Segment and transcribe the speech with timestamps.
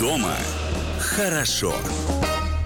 [0.00, 0.36] Дома
[0.98, 1.74] хорошо.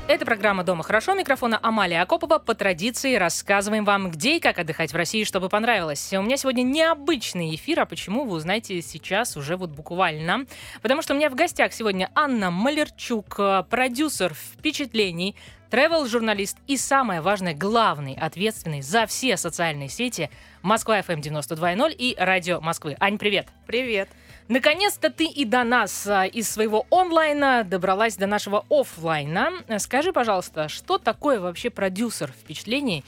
[0.07, 1.15] Это программа «Дома хорошо».
[1.15, 2.39] Микрофона Амалия Акопова.
[2.39, 6.13] По традиции рассказываем вам, где и как отдыхать в России, чтобы понравилось.
[6.13, 10.47] У меня сегодня необычный эфир, а почему, вы узнаете сейчас уже вот буквально.
[10.83, 13.39] Потому что у меня в гостях сегодня Анна Малерчук,
[13.71, 15.37] продюсер впечатлений,
[15.71, 20.29] Travel-журналист и, самое важное, главный, ответственный за все социальные сети
[20.63, 22.97] Москва FM 92.0 и Радио Москвы.
[22.99, 23.47] Ань, привет!
[23.69, 24.09] Привет!
[24.49, 29.53] Наконец-то ты и до нас а, из своего онлайна добралась до нашего офлайна.
[29.79, 33.05] Скажи, пожалуйста, что такое вообще продюсер впечатлений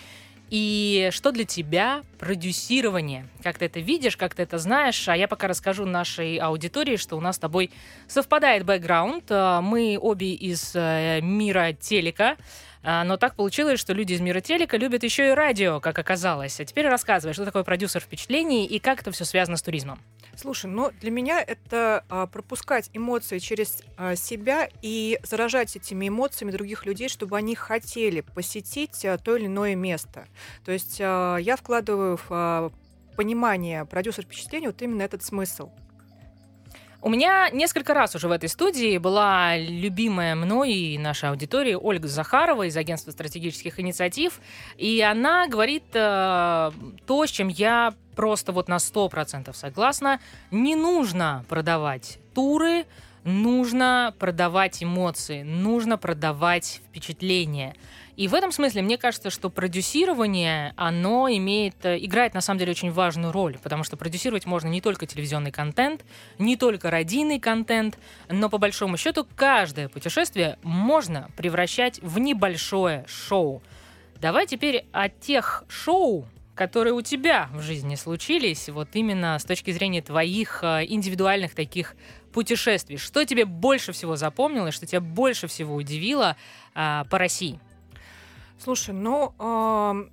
[0.53, 3.27] и что для тебя продюсирование?
[3.43, 5.09] Как ты это видишь, как ты это знаешь?
[5.09, 7.71] А я пока расскажу нашей аудитории, что у нас с тобой
[8.07, 9.25] совпадает бэкграунд.
[9.31, 12.37] А, мы обе из э, мира телека.
[12.83, 16.61] А, но так получилось, что люди из мира телека любят еще и радио, как оказалось.
[16.61, 20.01] А теперь рассказывай, что такое продюсер впечатлений и как это все связано с туризмом.
[20.43, 26.51] Слушай, ну для меня это а, пропускать эмоции через а, себя и заражать этими эмоциями
[26.51, 30.27] других людей, чтобы они хотели посетить а, то или иное место.
[30.65, 32.73] То есть а, я вкладываю в а,
[33.17, 35.71] понимание продюсер впечатлений вот именно этот смысл.
[37.05, 42.07] У меня несколько раз уже в этой студии была любимая мной и нашей аудитории Ольга
[42.07, 44.41] Захарова из агентства стратегических инициатив,
[44.77, 46.71] и она говорит э,
[47.05, 50.21] то, с чем я просто вот на 100% согласна.
[50.53, 52.85] Не нужно продавать туры,
[53.25, 57.75] нужно продавать эмоции, нужно продавать впечатления.
[58.17, 62.73] И в этом смысле мне кажется, что продюсирование, оно имеет, э, играет на самом деле
[62.73, 66.05] очень важную роль, потому что продюсировать можно не только телевизионный контент,
[66.39, 73.63] не только радийный контент, но по большому счету каждое путешествие можно превращать в небольшое шоу.
[74.21, 79.71] Давай теперь о тех шоу, которые у тебя в жизни случились, вот именно с точки
[79.71, 81.97] зрения твоих э, индивидуальных таких
[82.31, 82.99] путешествий.
[82.99, 86.37] Что тебе больше всего запомнилось, что тебя больше всего удивило
[86.75, 87.61] а, по России?
[88.63, 90.05] Слушай, ну, э,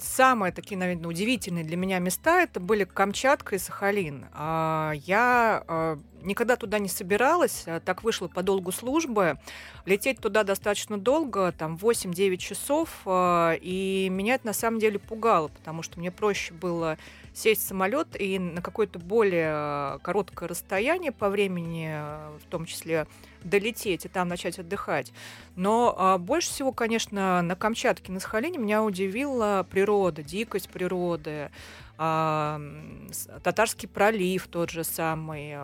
[0.00, 4.24] самые такие, наверное, удивительные для меня места это были Камчатка и Сахалин.
[4.32, 9.38] Э, я э, никогда туда не собиралась, так вышло по долгу службы.
[9.84, 15.48] Лететь туда достаточно долго, там 8-9 часов, э, и меня это на самом деле пугало,
[15.48, 16.98] потому что мне проще было
[17.34, 21.94] сесть в самолет и на какое-то более короткое расстояние по времени,
[22.38, 23.06] в том числе
[23.44, 25.12] долететь и там начать отдыхать.
[25.54, 31.50] Но а, больше всего, конечно, на Камчатке, на Сахалине меня удивила природа, дикость природы, а,
[31.98, 35.56] Татарский пролив тот же самый,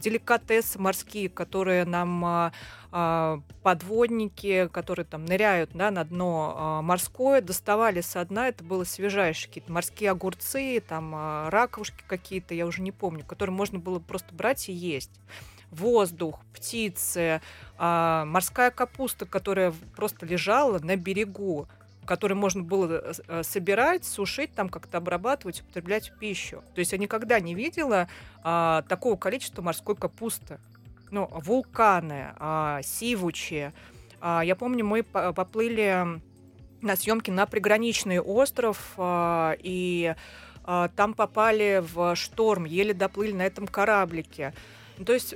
[0.00, 2.52] деликатесы морские, которые нам а,
[2.90, 8.84] а, подводники, которые там ныряют да, на дно а, морское, доставали со дна, это было
[8.84, 14.34] свежайшие какие-то морские огурцы, там раковушки какие-то, я уже не помню, которые можно было просто
[14.34, 15.10] брать и есть.
[15.70, 17.40] Воздух, птицы,
[17.78, 21.68] морская капуста, которая просто лежала на берегу,
[22.04, 26.62] которую можно было э, э, собирать, сушить, там как-то обрабатывать, употреблять в пищу.
[26.74, 28.08] То есть я никогда не видела
[28.42, 30.58] а, такого количества морской капусты.
[31.10, 33.72] Ну, вулканы, а, сивучи.
[34.20, 36.20] А, я помню, мы поплыли
[36.82, 40.14] на съемки на приграничный остров, а, и
[40.64, 44.54] а, там попали в шторм, еле доплыли на этом кораблике.
[44.98, 45.34] Ну, то есть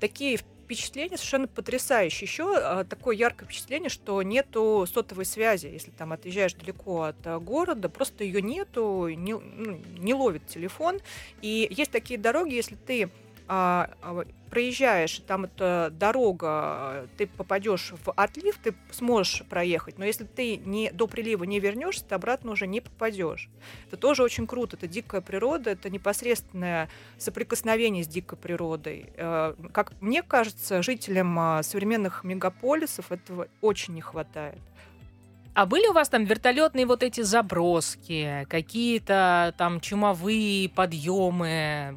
[0.00, 2.26] такие впечатления совершенно потрясающие.
[2.26, 7.38] Еще а, такое яркое впечатление, что нету сотовой связи, если там отъезжаешь далеко от а,
[7.38, 10.98] города, просто ее нету, не, ну, не ловит телефон.
[11.40, 13.10] И есть такие дороги, если ты
[13.48, 20.24] а, а, проезжаешь, там эта дорога, ты попадешь в отлив, ты сможешь проехать, но если
[20.24, 23.48] ты не, до прилива не вернешься, ты обратно уже не попадешь.
[23.86, 29.10] Это тоже очень круто, это дикая природа, это непосредственное соприкосновение с дикой природой.
[29.16, 34.60] Э, как мне кажется, жителям а, современных мегаполисов этого очень не хватает.
[35.54, 41.96] А были у вас там вертолетные вот эти заброски, какие-то там чумовые подъемы,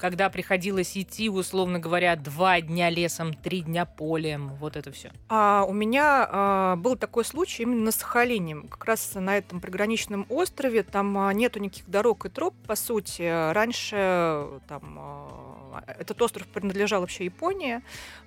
[0.00, 5.10] когда приходилось идти, условно говоря, два дня лесом, три дня полем, вот это все?
[5.28, 10.24] А, у меня а, был такой случай именно на Сахалине, как раз на этом приграничном
[10.30, 13.52] острове, там а, нету никаких дорог и троп, по сути.
[13.52, 17.82] Раньше там а, этот остров принадлежал вообще Японии,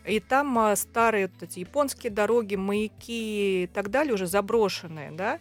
[0.05, 5.39] и там а, старые вот эти японские дороги, маяки и так далее уже заброшенные, да.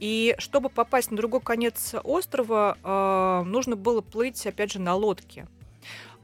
[0.00, 5.46] И чтобы попасть на другой конец острова, э, нужно было плыть, опять же, на лодке.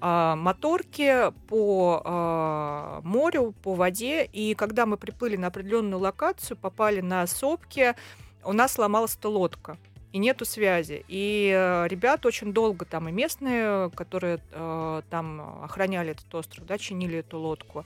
[0.05, 4.25] А, моторки по а, морю, по воде.
[4.25, 7.95] И когда мы приплыли на определенную локацию, попали на сопки,
[8.45, 9.79] у нас сломалась лодка
[10.13, 11.05] и нету связи.
[11.09, 16.79] И э, ребята очень долго там и местные, которые э, там охраняли этот остров, да,
[16.79, 17.85] чинили эту лодку.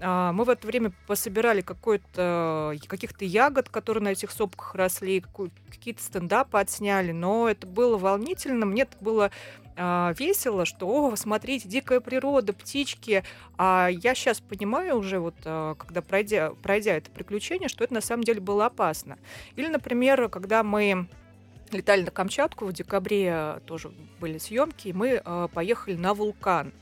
[0.00, 5.24] Э, мы в это время пособирали какой-то, каких-то ягод, которые на этих сопках росли,
[5.70, 9.30] какие-то стендапы отсняли, но это было волнительно, мне это было
[9.76, 13.24] э, весело, что, о, смотрите, дикая природа, птички.
[13.58, 18.00] А я сейчас понимаю уже, вот, э, когда пройдя, пройдя это приключение, что это на
[18.00, 19.18] самом деле было опасно.
[19.56, 21.08] Или, например, когда мы
[21.70, 26.72] летали на Камчатку, в декабре тоже были съемки, и мы э, поехали на вулкан.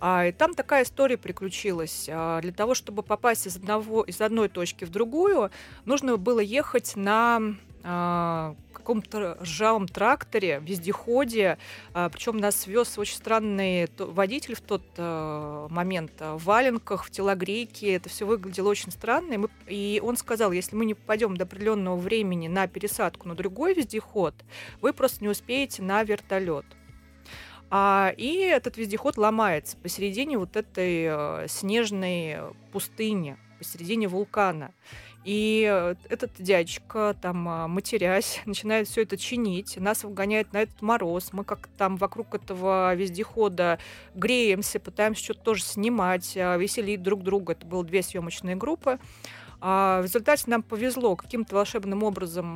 [0.00, 2.08] А, и там такая история приключилась.
[2.10, 5.50] А, для того, чтобы попасть из, одного, из одной точки в другую,
[5.84, 11.58] нужно было ехать на а, каком-то ржавом тракторе, вездеходе.
[11.92, 17.94] А, причем нас вез очень странный водитель в тот а, момент в валенках, в телогрейке.
[17.94, 19.48] Это все выглядело очень странно.
[19.66, 23.74] И, и он сказал, если мы не попадем до определенного времени на пересадку на другой
[23.74, 24.34] вездеход,
[24.80, 26.66] вы просто не успеете на вертолет.
[27.70, 32.38] А, и этот вездеход ломается посередине вот этой э, снежной
[32.72, 34.74] пустыни, посередине вулкана.
[35.24, 40.80] И э, этот дядечка, там, а, матерясь, начинает все это чинить, нас выгоняет на этот
[40.80, 41.30] мороз.
[41.32, 43.78] Мы как там вокруг этого вездехода
[44.14, 47.52] греемся, пытаемся что-то тоже снимать, а, веселить друг друга.
[47.52, 48.98] Это было две съемочные группы.
[49.62, 52.54] А в результате нам повезло каким-то волшебным образом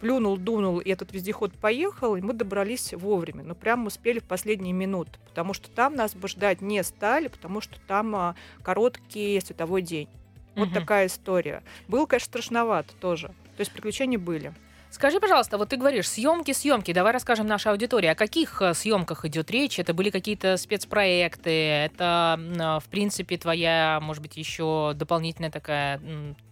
[0.00, 3.44] плюнул, дунул, и этот вездеход поехал, и мы добрались вовремя.
[3.44, 7.60] Но прям успели в последние минуты, потому что там нас бы ждать не стали, потому
[7.60, 10.08] что там короткий световой день.
[10.54, 10.74] Вот угу.
[10.74, 11.62] такая история.
[11.88, 13.28] Было, конечно, страшновато тоже.
[13.28, 14.54] То есть приключения были.
[14.94, 16.92] Скажи, пожалуйста, вот ты говоришь, съемки, съемки.
[16.92, 19.80] Давай расскажем нашей аудитории, о каких э, съемках идет речь.
[19.80, 26.00] Это были какие-то спецпроекты, это, э, в принципе, твоя, может быть, еще дополнительная такая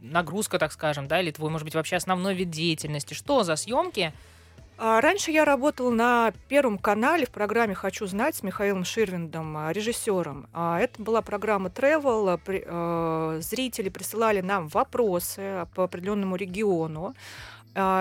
[0.00, 3.14] нагрузка, так скажем, да, или твой, может быть, вообще основной вид деятельности.
[3.14, 4.12] Что за съемки?
[4.84, 9.72] А, раньше я работала на Первом канале в программе «Хочу знать» с Михаилом Ширвиндом, а,
[9.72, 10.48] режиссером.
[10.52, 13.40] А, это была программа Travel.
[13.40, 17.14] Зрители присылали нам вопросы по определенному региону.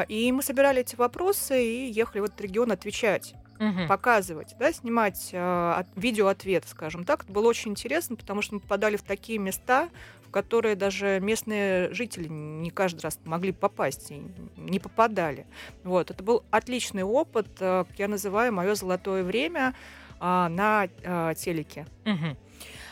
[0.07, 3.87] И мы собирали эти вопросы и ехали в этот регион отвечать угу.
[3.87, 7.23] показывать, да, снимать э, видеоответ, скажем так.
[7.23, 9.89] Это было очень интересно, потому что мы попадали в такие места,
[10.27, 14.21] в которые даже местные жители не каждый раз могли попасть и
[14.57, 15.45] не попадали.
[15.83, 16.09] Вот.
[16.09, 19.75] Это был отличный опыт, э, я называю мое золотое время
[20.19, 21.85] э, на э, телеке.
[22.05, 22.37] Угу.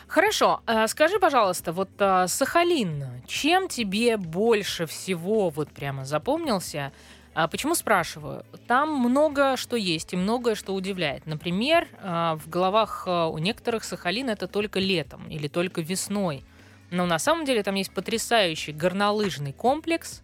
[0.08, 6.92] Хорошо, скажи, пожалуйста, вот э, Сахалин, чем тебе больше всего вот прямо запомнился?
[7.34, 8.44] А почему спрашиваю?
[8.68, 11.26] Там много что есть и многое что удивляет.
[11.26, 16.44] Например, а, в головах а, у некоторых Сахалин это только летом или только весной.
[16.92, 20.24] Но на самом деле там есть потрясающий горнолыжный комплекс,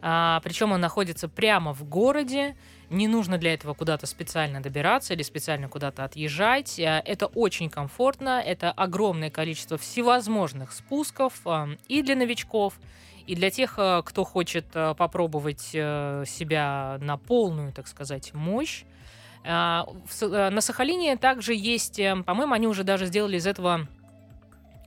[0.00, 2.56] причем он находится прямо в городе.
[2.90, 6.78] Не нужно для этого куда-то специально добираться или специально куда-то отъезжать.
[6.78, 11.34] Это очень комфортно, это огромное количество всевозможных спусков
[11.88, 12.78] и для новичков,
[13.26, 18.84] и для тех, э, кто хочет э, попробовать э, себя на полную, так сказать, мощь,
[19.44, 19.86] на
[20.58, 23.86] Сахалине также есть, по-моему, они уже даже сделали из этого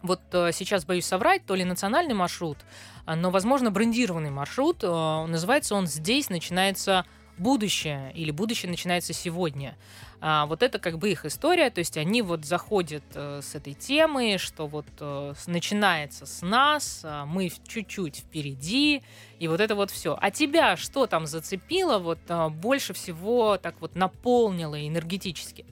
[0.01, 2.57] вот сейчас боюсь соврать, то ли национальный маршрут,
[3.05, 4.83] но, возможно, брендированный маршрут.
[4.83, 7.05] Называется он «Здесь начинается
[7.39, 9.75] будущее» или «Будущее начинается сегодня».
[10.21, 13.73] А, вот это как бы их история, то есть они вот заходят э, с этой
[13.73, 19.01] темы, что вот э, начинается с нас, э, мы чуть-чуть впереди,
[19.39, 20.17] и вот это вот все.
[20.19, 25.65] А тебя что там зацепило, вот э, больше всего так вот наполнило энергетически?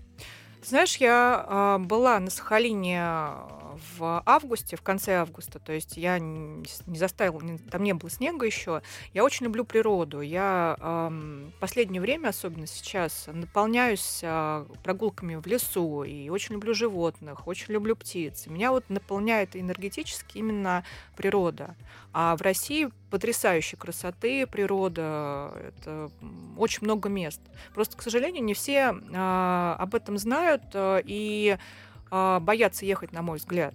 [0.64, 3.04] Знаешь, я э, была на Сахалине
[3.98, 8.82] в августе, в конце августа, то есть я не заставила, там не было снега еще.
[9.14, 10.22] Я очень люблю природу.
[10.22, 17.48] Я э, последнее время, особенно сейчас, наполняюсь э, прогулками в лесу и очень люблю животных,
[17.48, 18.48] очень люблю птиц.
[18.48, 20.84] Меня вот наполняет энергетически именно
[21.16, 21.76] природа.
[22.14, 26.12] А в России потрясающей красоты природа, это
[26.58, 27.42] очень много мест.
[27.74, 31.58] Просто, к сожалению, не все э, об этом знают э, и
[32.10, 33.74] боятся ехать, на мой взгляд.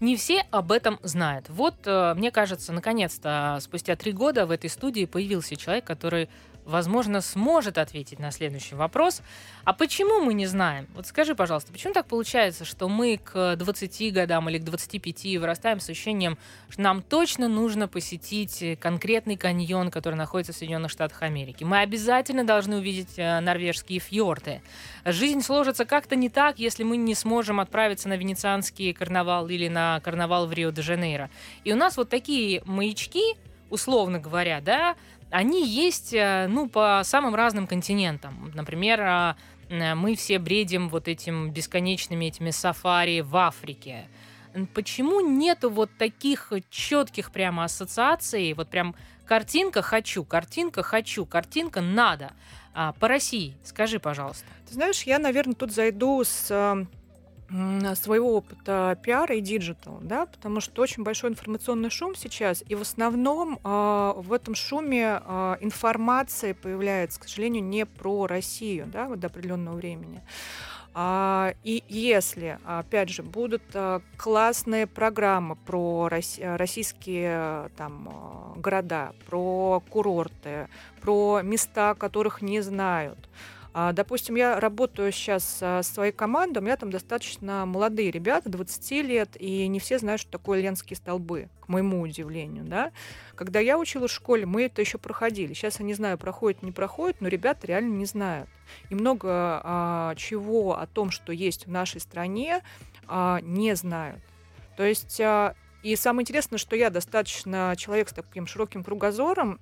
[0.00, 1.50] Не все об этом знают.
[1.50, 6.30] Вот, э, мне кажется, наконец-то спустя три года в этой студии появился человек, который
[6.70, 9.22] возможно, сможет ответить на следующий вопрос.
[9.64, 10.86] А почему мы не знаем?
[10.94, 15.80] Вот скажи, пожалуйста, почему так получается, что мы к 20 годам или к 25 вырастаем
[15.80, 21.64] с ощущением, что нам точно нужно посетить конкретный каньон, который находится в Соединенных Штатах Америки?
[21.64, 24.62] Мы обязательно должны увидеть э, норвежские фьорды.
[25.04, 30.00] Жизнь сложится как-то не так, если мы не сможем отправиться на венецианский карнавал или на
[30.00, 31.30] карнавал в Рио-де-Жанейро.
[31.64, 33.36] И у нас вот такие маячки,
[33.70, 34.96] условно говоря, да,
[35.30, 38.50] они есть, э, ну, по самым разным континентам.
[38.54, 39.36] Например, а,
[39.68, 44.08] мы все бредим вот этим бесконечными этими сафари в Африке.
[44.74, 52.32] Почему нету вот таких четких прямо ассоциаций, вот прям картинка хочу, картинка хочу, картинка надо.
[52.74, 54.46] А, по России, скажи, пожалуйста.
[54.68, 56.86] Ты знаешь, я, наверное, тут зайду с
[57.94, 62.82] своего опыта пиара и digital, да, потому что очень большой информационный шум сейчас, и в
[62.82, 69.20] основном э, в этом шуме э, информация появляется, к сожалению, не про Россию, да, вот
[69.20, 70.22] до определенного времени.
[70.92, 80.68] А, и если, опять же, будут а, классные программы про российские там, города, про курорты,
[81.00, 86.76] про места, которых не знают, а, допустим, я работаю сейчас с своей командой, у меня
[86.76, 91.68] там достаточно молодые ребята, 20 лет, и не все знают, что такое ленские столбы, к
[91.68, 92.92] моему удивлению, да.
[93.34, 95.54] Когда я училась в школе, мы это еще проходили.
[95.54, 98.48] Сейчас я не знаю, проходит, не проходит, но ребята реально не знают.
[98.88, 102.62] И много а, чего о том, что есть в нашей стране,
[103.06, 104.20] а, не знают.
[104.76, 109.58] То есть а, и самое интересное, что я достаточно человек с таким широким кругозором.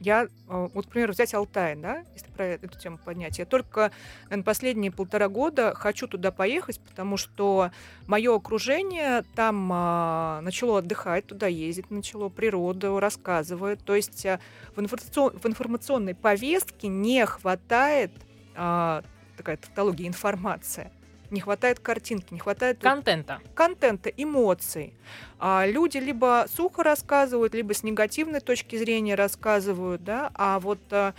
[0.00, 3.38] Я, э, вот, например, взять Алтай, да, если про эту тему поднять.
[3.38, 3.90] Я только
[4.24, 7.70] наверное, последние полтора года хочу туда поехать, потому что
[8.06, 13.82] мое окружение там а, начало отдыхать, туда ездить начало, природу рассказывает.
[13.82, 14.38] То есть а,
[14.74, 18.12] в, информацион, в информационной повестке не хватает
[18.54, 19.02] а,
[19.38, 20.92] такая тавтология информация
[21.30, 24.94] не хватает картинки, не хватает контента, контента, эмоций.
[25.38, 31.14] А люди либо сухо рассказывают, либо с негативной точки зрения рассказывают, да, а вот, а,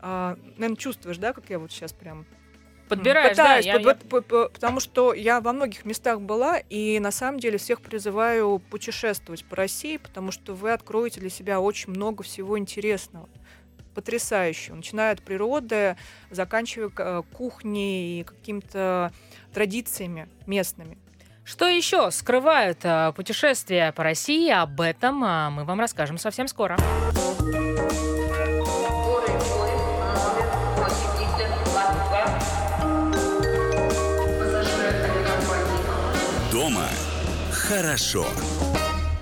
[0.00, 2.26] а, наверное, чувствуешь, да, как я вот сейчас прям
[2.88, 4.48] подбираешь, Пытаюсь, да, я, под, я...
[4.48, 9.56] потому что я во многих местах была, и на самом деле всех призываю путешествовать по
[9.56, 13.28] России, потому что вы откроете для себя очень много всего интересного.
[13.94, 15.96] Потрясающего, начиная от природы,
[16.30, 19.12] заканчивая э, кухней и какими-то
[19.54, 20.98] традициями местными.
[21.44, 24.50] Что еще скрывают э, путешествия по России?
[24.50, 26.76] Об этом э, мы вам расскажем совсем скоро.
[36.50, 36.88] Дома
[37.52, 38.26] хорошо.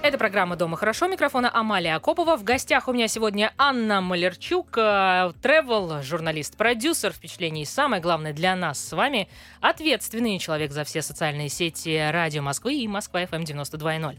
[0.03, 1.07] Это программа «Дома хорошо».
[1.07, 2.37] Микрофона Амалия Акопова.
[2.37, 7.65] В гостях у меня сегодня Анна Малерчук, travel э, журналист, продюсер впечатлений.
[7.65, 9.29] Самое главное для нас с вами
[9.61, 14.19] ответственный человек за все социальные сети Радио Москвы и Москва FM 92.0.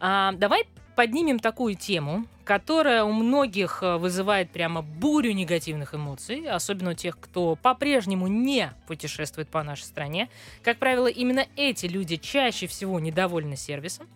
[0.00, 6.90] А, давай поднимем такую тему, которая у многих э, вызывает прямо бурю негативных эмоций, особенно
[6.90, 10.28] у тех, кто по-прежнему не путешествует по нашей стране.
[10.64, 14.08] Как правило, именно эти люди чаще всего недовольны сервисом.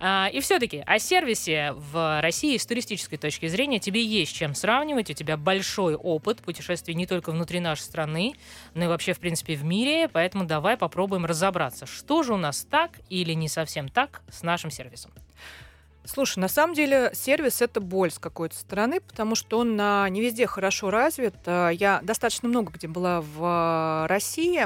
[0.00, 5.10] А, и все-таки о сервисе в России с туристической точки зрения тебе есть чем сравнивать.
[5.10, 8.34] У тебя большой опыт путешествий не только внутри нашей страны,
[8.74, 10.08] но и вообще, в принципе, в мире.
[10.08, 14.70] Поэтому давай попробуем разобраться, что же у нас так или не совсем так с нашим
[14.70, 15.10] сервисом.
[16.04, 20.46] Слушай, на самом деле сервис это боль с какой-то стороны, потому что он не везде
[20.46, 21.34] хорошо развит.
[21.44, 24.64] А, я достаточно много где была в России.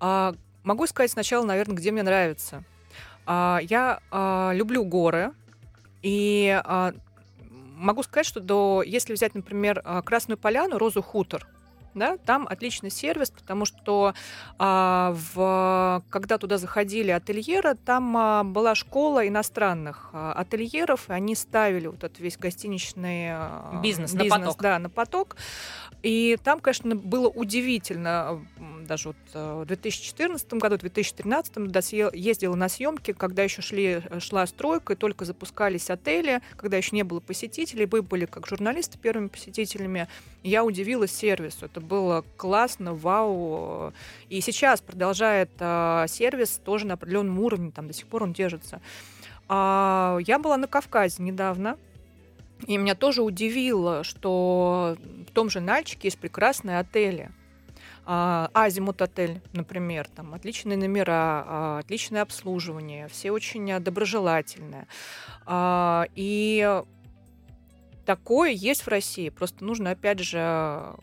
[0.00, 0.34] А,
[0.64, 2.64] могу сказать сначала, наверное, где мне нравится.
[3.26, 5.32] А, я а, люблю горы,
[6.02, 6.92] и а,
[7.76, 11.46] могу сказать, что до, если взять, например, Красную Поляну, Розу Хутор,
[11.96, 14.14] да, там отличный сервис, потому что
[14.58, 21.34] а, в, когда туда заходили ательеры, там а, была школа иностранных а, ательеров, и они
[21.34, 24.62] ставили вот этот весь гостиничный а, бизнес, бизнес на поток.
[24.62, 25.36] Да, на поток.
[26.02, 28.46] И там, конечно, было удивительно,
[28.86, 34.46] даже вот э, в 2014 году, в 2013 ездила на съемки, когда еще шли, шла
[34.46, 39.28] стройка, и только запускались отели, когда еще не было посетителей, вы были как журналисты первыми
[39.28, 40.08] посетителями.
[40.42, 41.66] Я удивилась сервису.
[41.66, 43.92] Это было классно, вау.
[44.28, 48.80] И сейчас продолжает а, сервис тоже на определенном уровне, там до сих пор он держится.
[49.48, 51.76] А, я была на Кавказе недавно,
[52.66, 54.96] и меня тоже удивило, что
[55.28, 57.30] в том же Нальчике есть прекрасные отели.
[58.08, 64.86] А, Азимут отель, например, там отличные номера, а, отличное обслуживание, все очень доброжелательные.
[65.44, 66.82] А, и
[68.04, 69.28] такое есть в России.
[69.28, 70.94] Просто нужно, опять же,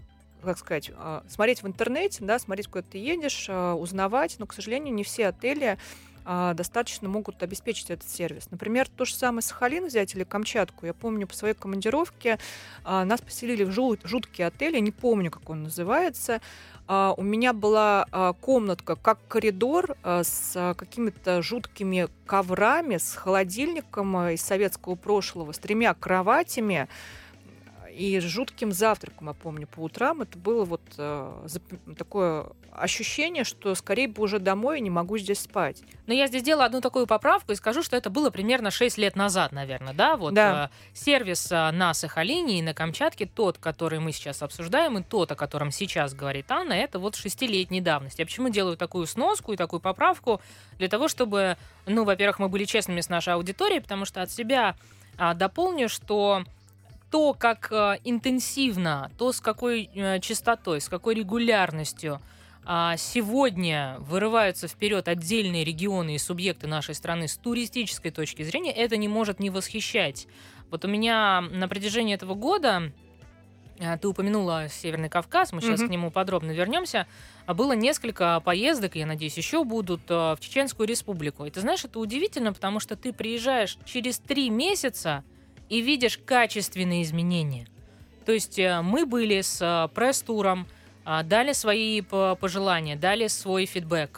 [0.41, 0.91] как сказать,
[1.27, 4.37] смотреть в интернете, да, смотреть, куда ты едешь, узнавать.
[4.39, 5.77] Но, к сожалению, не все отели
[6.25, 8.49] достаточно могут обеспечить этот сервис.
[8.51, 10.85] Например, то же самое Сахалин взять или Камчатку.
[10.85, 12.39] Я помню по своей командировке
[12.83, 16.41] а, нас поселили в жут, жуткий отель, я не помню, как он называется.
[16.87, 23.15] А, у меня была а, комнатка, как коридор, а, с а, какими-то жуткими коврами, с
[23.15, 26.87] холодильником а, из советского прошлого, с тремя кроватями
[27.95, 30.21] и жутким завтраком, я помню, по утрам.
[30.21, 31.47] Это было вот э,
[31.97, 35.83] такое ощущение, что скорее бы уже домой, не могу здесь спать.
[36.07, 39.15] Но я здесь сделала одну такую поправку и скажу, что это было примерно 6 лет
[39.15, 40.17] назад, наверное, да?
[40.17, 40.71] Вот Да.
[40.71, 45.31] э, сервис э, на Сахалине и на Камчатке, тот, который мы сейчас обсуждаем, и тот,
[45.31, 48.21] о котором сейчас говорит Анна, это вот шестилетней давности.
[48.21, 50.41] Я почему делаю такую сноску и такую поправку?
[50.79, 54.75] Для того, чтобы, ну, во-первых, мы были честными с нашей аудиторией, потому что от себя
[55.17, 56.43] а, дополню, что
[57.13, 62.19] то, как э, интенсивно, то, с какой э, частотой, с какой регулярностью
[62.65, 68.97] а, сегодня вырываются вперед отдельные регионы и субъекты нашей страны с туристической точки зрения, это
[68.97, 70.25] не может не восхищать.
[70.71, 72.91] Вот у меня на протяжении этого года,
[73.79, 75.87] а, ты упомянула Северный Кавказ, мы сейчас Мгм.
[75.89, 77.05] к нему подробно вернемся,
[77.45, 81.45] а было несколько поездок, я надеюсь, еще будут э, в Чеченскую республику.
[81.45, 85.23] И ты знаешь, это удивительно, потому что ты приезжаешь через три месяца
[85.69, 87.67] и видишь качественные изменения.
[88.25, 90.67] То есть э, мы были с э, пресс-туром,
[91.05, 94.17] а, дали свои по- пожелания, дали свой фидбэк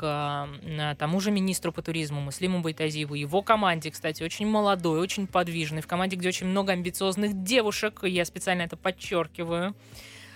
[1.00, 5.88] тому же министру по туризму Муслиму Байтазиеву, его команде, кстати, очень молодой, очень подвижный, в
[5.88, 9.76] команде, где очень много амбициозных девушек, я специально это подчеркиваю,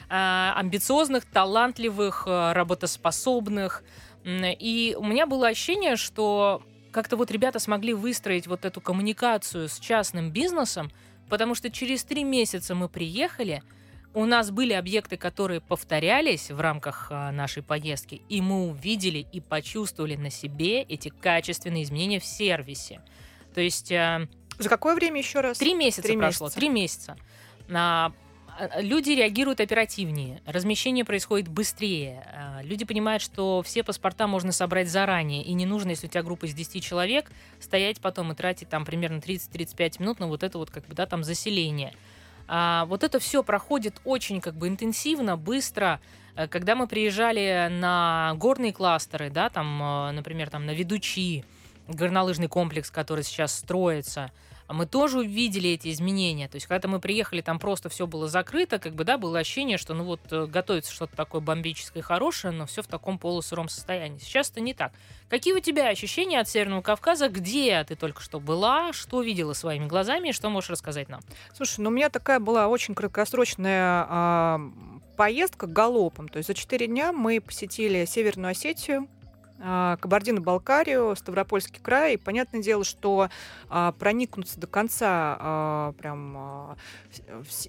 [0.09, 3.83] амбициозных, талантливых, работоспособных.
[4.25, 9.79] И у меня было ощущение, что как-то вот ребята смогли выстроить вот эту коммуникацию с
[9.79, 10.91] частным бизнесом,
[11.29, 13.61] потому что через три месяца мы приехали,
[14.13, 19.39] у нас были объекты, которые повторялись в рамках а, нашей поездки, и мы увидели и
[19.39, 23.01] почувствовали на себе эти качественные изменения в сервисе.
[23.53, 24.27] То есть а,
[24.57, 25.59] За какое время еще раз?
[25.59, 26.59] Три месяца Три прошло, месяца.
[26.59, 27.17] три месяца.
[28.59, 32.23] А, Люди реагируют оперативнее, размещение происходит быстрее.
[32.27, 36.23] а, Люди понимают, что все паспорта можно собрать заранее, и не нужно, если у тебя
[36.23, 40.57] группа из 10 человек, стоять потом и тратить там примерно 30-35 минут на вот это
[40.57, 41.93] вот как бы, да, там заселение.
[42.47, 46.01] А, вот это все проходит очень как бы интенсивно, быстро.
[46.35, 51.45] Э, Когда мы приезжали на горные кластеры, да, там, э, например, там на Ведучи,
[51.87, 54.31] горнолыжный комплекс, который сейчас строится,
[54.73, 56.47] мы тоже увидели эти изменения.
[56.47, 59.77] То есть, когда мы приехали, там просто все было закрыто, как бы, да, было ощущение,
[59.77, 64.19] что, ну вот, э, готовится что-то такое бомбическое хорошее, но все в таком полусыром состоянии.
[64.19, 64.91] Сейчас это не так.
[65.27, 67.29] Какие у тебя ощущения от Северного Кавказа?
[67.29, 68.93] Где ты только что была?
[68.93, 70.31] Что видела своими глазами?
[70.31, 71.21] Что можешь рассказать нам?
[71.55, 74.61] Слушай, ну у меня такая была очень краткосрочная а,
[75.17, 76.27] поездка галопом.
[76.27, 79.18] То есть за четыре дня мы посетили Северную Осетию, а,
[79.59, 82.13] Кабардино-Балкарию, Ставропольский край.
[82.13, 83.29] И понятное дело, что
[83.69, 86.75] а, проникнуться до конца а, прям а,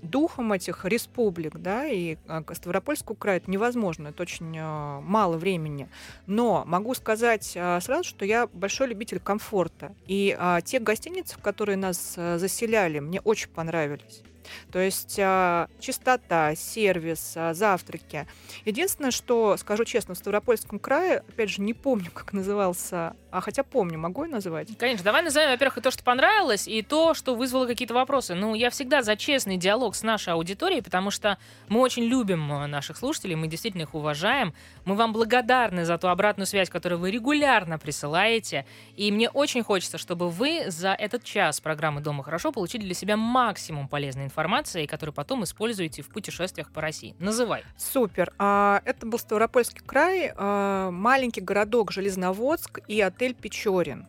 [0.02, 5.36] духом этих республик, да, и а, к Ставропольскому краю это невозможно, это очень а, мало
[5.36, 5.88] времени.
[6.26, 9.94] Но могу сказать а, сразу, что я большой любитель комфорта.
[10.06, 14.22] И а, те гостиницы, в которые нас а, заселяли, мне очень понравились.
[14.70, 18.26] То есть а, чистота, сервис, а, завтраки.
[18.64, 23.62] Единственное, что, скажу честно, в Ставропольском крае, опять же, не помню, как назывался, а хотя
[23.62, 24.76] помню, могу я назвать?
[24.78, 28.34] Конечно, давай назовем, во-первых, и то, что понравилось, и то, что вызвало какие-то вопросы.
[28.34, 31.38] Ну, я всегда за честный диалог с нашей аудиторией, потому что
[31.68, 34.54] мы очень любим э, наших слушателей, мы действительно их уважаем.
[34.84, 38.66] Мы вам благодарны за ту обратную связь, которую вы регулярно присылаете.
[38.96, 43.16] И мне очень хочется, чтобы вы за этот час программы «Дома хорошо» получили для себя
[43.16, 47.14] максимум полезной информации, которую потом используете в путешествиях по России.
[47.18, 47.64] Называй.
[47.76, 48.32] Супер.
[48.38, 54.06] А, это был Ставропольский край, а, маленький городок Железноводск и отель Печорин.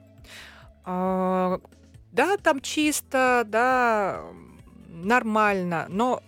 [0.85, 1.59] А,
[2.13, 4.23] да, там чисто, да,
[4.87, 6.23] нормально, но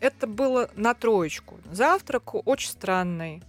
[0.00, 1.58] это было на троечку.
[1.72, 3.42] Завтрак очень странный.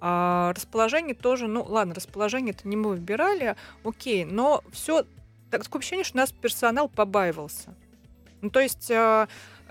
[0.00, 5.04] А, расположение тоже, ну ладно, расположение это не мы выбирали, окей, но все
[5.50, 7.74] так, такое ощущение, что нас персонал побаивался.
[8.40, 9.28] Ну, то есть а,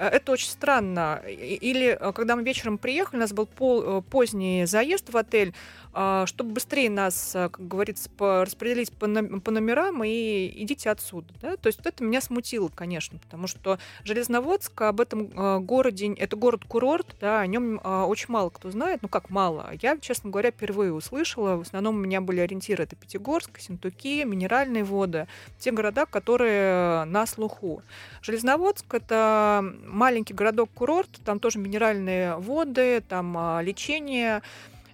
[0.09, 1.21] это очень странно.
[1.27, 5.53] Или э, когда мы вечером приехали, у нас был пол- э, поздний заезд в отель,
[5.53, 11.33] а, чтобы быстрее нас, э, как говорится, по- распределить по, по номерам и идите отсюда.
[11.41, 11.57] Да?
[11.57, 16.35] То есть вот это меня смутило, конечно, потому что Железноводск об этом э, городе, это
[16.35, 19.71] город-курорт, да, о нем очень мало кто знает, ну как мало.
[19.81, 21.57] Я, честно говоря, впервые услышала.
[21.57, 25.27] В основном у меня были ориентиры это Пятигорск, Синтуки, Минеральные воды,
[25.59, 27.81] те города, которые на слуху.
[28.21, 34.41] Железноводск это маленький городок-курорт, там тоже минеральные воды, там а, лечение,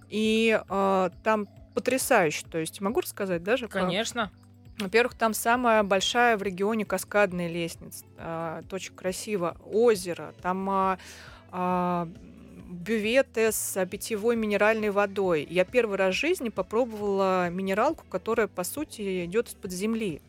[0.08, 2.44] и а, там потрясающе.
[2.50, 3.68] То есть могу рассказать даже?
[3.68, 4.30] Конечно.
[4.78, 8.04] Во-первых, там самая большая в регионе каскадная лестница.
[8.16, 9.56] А, Это очень красиво.
[9.64, 10.34] Озеро.
[10.40, 10.98] Там а,
[11.50, 12.08] а,
[12.68, 15.46] бюветы с а, питьевой минеральной водой.
[15.50, 20.20] Я первый раз в жизни попробовала минералку, которая, по сути, идет из-под земли.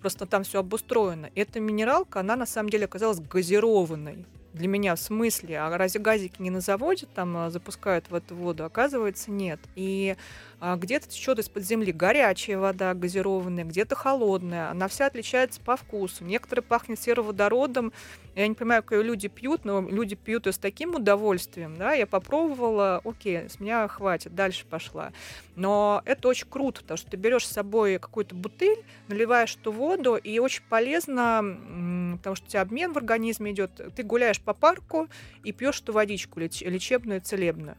[0.00, 1.30] Просто там все обустроено.
[1.34, 4.26] Эта минералка, она на самом деле оказалась газированной.
[4.56, 8.34] Для меня в смысле, а разве газики не на заводе там а, запускают в эту
[8.34, 8.64] воду?
[8.64, 9.60] Оказывается, нет.
[9.74, 10.16] И
[10.60, 14.70] где-то течет из-под земли горячая вода газированная, где-то холодная.
[14.70, 16.24] Она вся отличается по вкусу.
[16.24, 17.92] Некоторые пахнет сероводородом.
[18.34, 21.76] Я не понимаю, как ее люди пьют, но люди пьют ее с таким удовольствием.
[21.76, 21.92] Да?
[21.92, 25.12] Я попробовала, окей, с меня хватит, дальше пошла.
[25.56, 30.16] Но это очень круто, потому что ты берешь с собой какую-то бутыль, наливаешь эту воду,
[30.16, 33.80] и очень полезно, потому что у тебя обмен в организме идет.
[33.94, 35.08] Ты гуляешь по парку
[35.44, 37.76] и пьешь эту водичку леч- лечебную, целебную.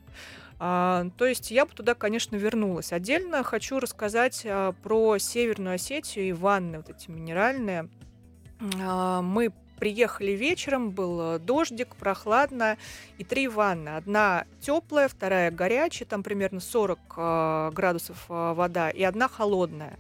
[0.59, 2.91] А, то есть я бы туда, конечно, вернулась.
[2.91, 7.89] Отдельно хочу рассказать а, про Северную Осетию и ванны вот эти минеральные.
[8.81, 12.79] А, мы приехали вечером, был э, дождик, прохладно,
[13.19, 13.89] и три ванны.
[13.89, 19.99] Одна теплая, вторая горячая, там примерно 40 а, градусов вода, и одна холодная.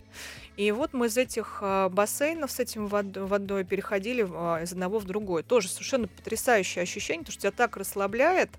[0.55, 5.43] И вот мы из этих бассейнов с этим вод- водой переходили из одного в другой.
[5.43, 8.49] Тоже совершенно потрясающее ощущение, потому что тебя так расслабляет.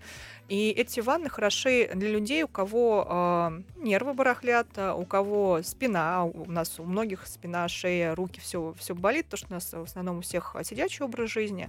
[0.48, 6.24] И эти ванны хороши для людей, у кого а, нервы барахлят, а, у кого спина,
[6.24, 9.90] у нас у многих спина, шея, руки, все, все болит, потому что у нас в
[9.90, 11.68] основном у всех сидячий образ жизни.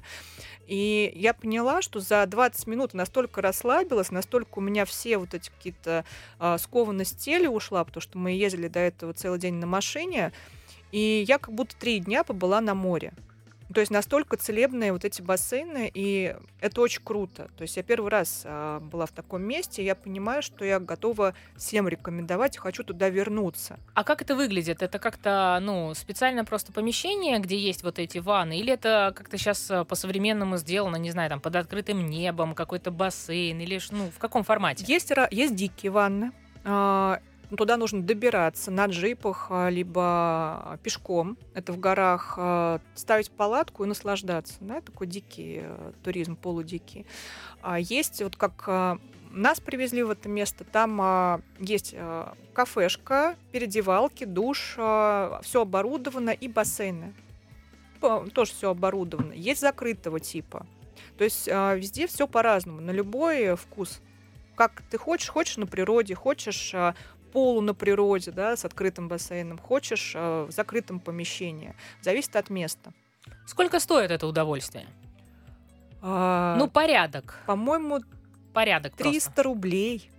[0.66, 5.50] И я поняла, что за 20 минут настолько расслабилась, настолько у меня все вот эти
[5.50, 6.06] какие-то
[6.40, 10.32] а, скованность тела ушла, потому что мы ездили до этого целый день на машине,
[10.94, 13.12] и я как будто три дня побыла на море.
[13.74, 17.50] То есть настолько целебные вот эти бассейны, и это очень круто.
[17.56, 20.80] То есть я первый раз а, была в таком месте, и я понимаю, что я
[20.80, 23.80] готова всем рекомендовать, и хочу туда вернуться.
[23.94, 24.82] А как это выглядит?
[24.82, 28.60] Это как-то, ну, специально просто помещение, где есть вот эти ванны?
[28.60, 33.60] Или это как-то сейчас по-современному сделано, не знаю, там, под открытым небом, какой-то бассейн?
[33.60, 34.86] Или, ну, в каком формате?
[34.88, 36.32] Есть, есть дикие ванны.
[37.52, 41.38] А, Туда нужно добираться на джипах, а, либо пешком.
[41.54, 42.36] Это в горах.
[42.38, 44.56] а, Ставить палатку и наслаждаться.
[44.62, 44.82] Да?
[44.82, 47.06] Такой дикий э, туризм, полудикий.
[47.62, 48.98] А Есть вот как а,
[49.32, 50.64] нас привезли в это место.
[50.64, 57.14] Там а, есть а, кафешка, переодевалки, душ, все оборудовано и бассейны.
[58.34, 59.34] Тоже все оборудовано.
[59.34, 60.66] Есть закрытого типа.
[61.18, 64.02] То есть а, везде все по-разному, на любой вкус.
[64.56, 66.96] Как ты хочешь, хочешь на природе, хочешь а,
[67.32, 71.76] полу на природе, да, с открытым бассейном, хочешь а, в закрытом помещении.
[72.02, 72.92] Зависит от места.
[73.46, 74.88] Сколько стоит это удовольствие?
[76.02, 77.40] А, Ну, порядок.
[77.46, 78.00] по-моему,
[78.54, 79.44] Порядок 300 просто.
[79.44, 80.12] рублей.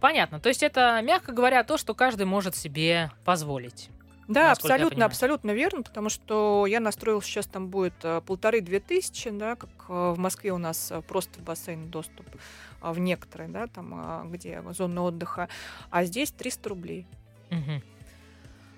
[0.00, 0.38] Понятно.
[0.38, 3.88] То есть это, мягко говоря, то, что каждый может себе позволить.
[4.28, 9.54] Да, абсолютно, абсолютно верно, потому что я настроил сейчас там будет э, полторы-две тысячи, да,
[9.54, 12.26] как э, в Москве у нас э, просто в бассейн доступ
[12.92, 15.48] в некоторые, да, там, а, где зоны отдыха,
[15.90, 17.06] а здесь 300 рублей.
[17.50, 17.82] Мгм.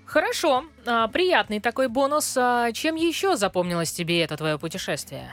[0.05, 0.63] Хорошо.
[0.85, 2.35] А, приятный такой бонус.
[2.37, 5.29] А чем еще запомнилось тебе это твое путешествие?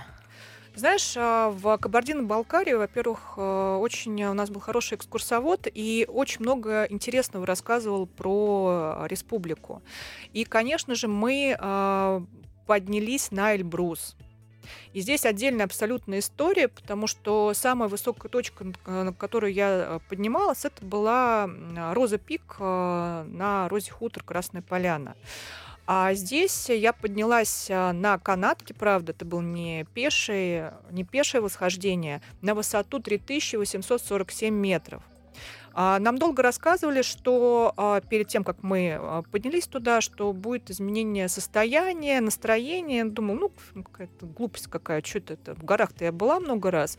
[0.74, 7.46] Знаешь, а, в Кабардино-Балкарии, во-первых, очень у нас был хороший экскурсовод и очень много интересного
[7.46, 9.82] рассказывал про республику.
[10.32, 12.24] И, конечно же, мы а,
[12.66, 14.16] поднялись на Эльбрус.
[14.92, 20.64] И здесь отдельная абсолютная история, потому что самая высокая точка, на которую я э, поднималась,
[20.64, 21.48] это была
[21.92, 25.16] Роза Пик э, на Розе Хутор Красная Поляна.
[25.86, 32.54] А здесь я поднялась на канатке, правда, это был не пешее, не пешее восхождение, на
[32.54, 35.02] высоту 3847 метров.
[35.76, 40.70] А, Нам долго рассказывали, что а, перед тем, как мы а, поднялись туда, что будет
[40.70, 43.04] изменение состояния, настроения.
[43.04, 45.54] Думаю, ну, какая-то глупость какая, что это?
[45.56, 46.96] В горах-то я была много раз.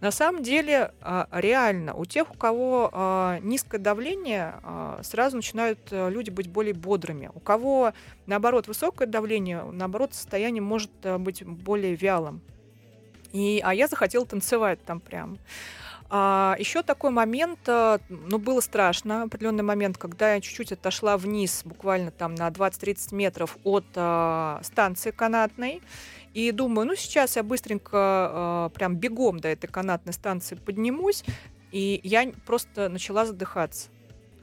[0.00, 0.92] На самом деле,
[1.30, 4.54] реально, у тех, у кого низкое давление,
[5.02, 7.30] сразу начинают а, люди быть более бодрыми.
[7.34, 7.92] У кого,
[8.26, 12.40] наоборот, высокое давление, наоборот, состояние может а, быть более вялым.
[13.32, 15.38] И, а я захотела танцевать там прям.
[16.10, 21.62] А, еще такой момент, а, ну, было страшно, определенный момент, когда я чуть-чуть отошла вниз,
[21.64, 25.82] буквально там на 20-30 метров от а, станции канатной,
[26.34, 31.24] и думаю, ну, сейчас я быстренько а, прям бегом до этой канатной станции поднимусь,
[31.72, 33.88] и я просто начала задыхаться.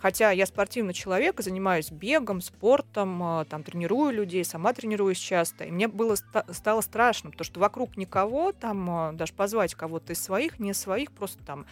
[0.02, 5.66] Хотя я спортивный человек, и занимаюсь бегом, спортом, а, там тренирую людей, сама тренируюсь часто.
[5.66, 10.14] И мне было ста- стало страшно, потому что вокруг никого, там а, даже позвать кого-то
[10.14, 11.68] из своих, не своих, просто там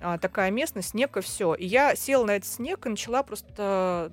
[0.00, 1.54] а, такая местность, снег и все.
[1.54, 4.12] И я села на этот снег и начала просто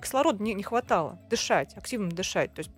[0.00, 2.54] кислорода не, не хватало, дышать, активно дышать.
[2.54, 2.70] То есть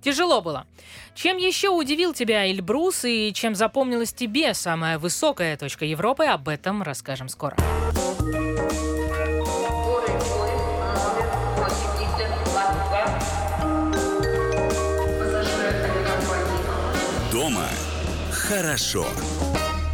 [0.00, 0.66] Тяжело было.
[1.14, 6.82] Чем еще удивил тебя Эльбрус и чем запомнилась тебе самая высокая точка Европы, об этом
[6.82, 7.56] расскажем скоро.
[17.32, 17.66] Дома
[18.30, 19.06] хорошо.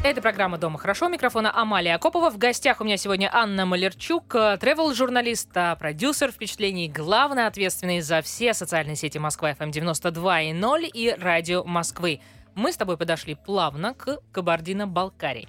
[0.03, 1.09] Это программа «Дома хорошо».
[1.09, 2.31] Микрофона Амалия Акопова.
[2.31, 8.55] В гостях у меня сегодня Анна Малерчук, тревел-журналист, а продюсер впечатлений, главный ответственный за все
[8.55, 12.21] социальные сети Москва FM 92.0 и Радио Москвы.
[12.55, 15.49] Мы с тобой подошли плавно к Кабардино-Балкарии.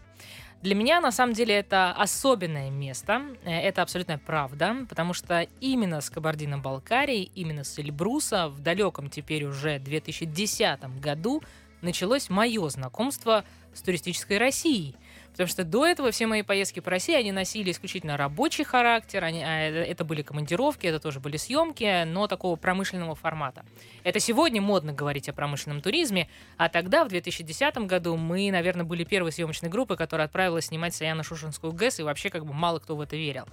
[0.62, 3.24] Для меня, на самом деле, это особенное место.
[3.44, 9.46] Э, это абсолютная правда, потому что именно с Кабардино-Балкарией, именно с Эльбруса в далеком теперь
[9.46, 11.42] уже 2010 году
[11.82, 13.44] началось мое знакомство
[13.74, 14.96] с туристической Россией.
[15.32, 19.42] Потому что до этого все мои поездки по России, они носили исключительно рабочий характер, они,
[19.44, 23.66] а, это были командировки, это тоже были съемки, но такого промышленного формата.
[24.04, 29.04] Это сегодня модно говорить о промышленном туризме, а тогда, в 2010 году, мы, наверное, были
[29.04, 33.02] первой съемочной группой, которая отправилась снимать Саяно-Шушенскую ГЭС, и вообще как бы мало кто в
[33.02, 33.46] это верил.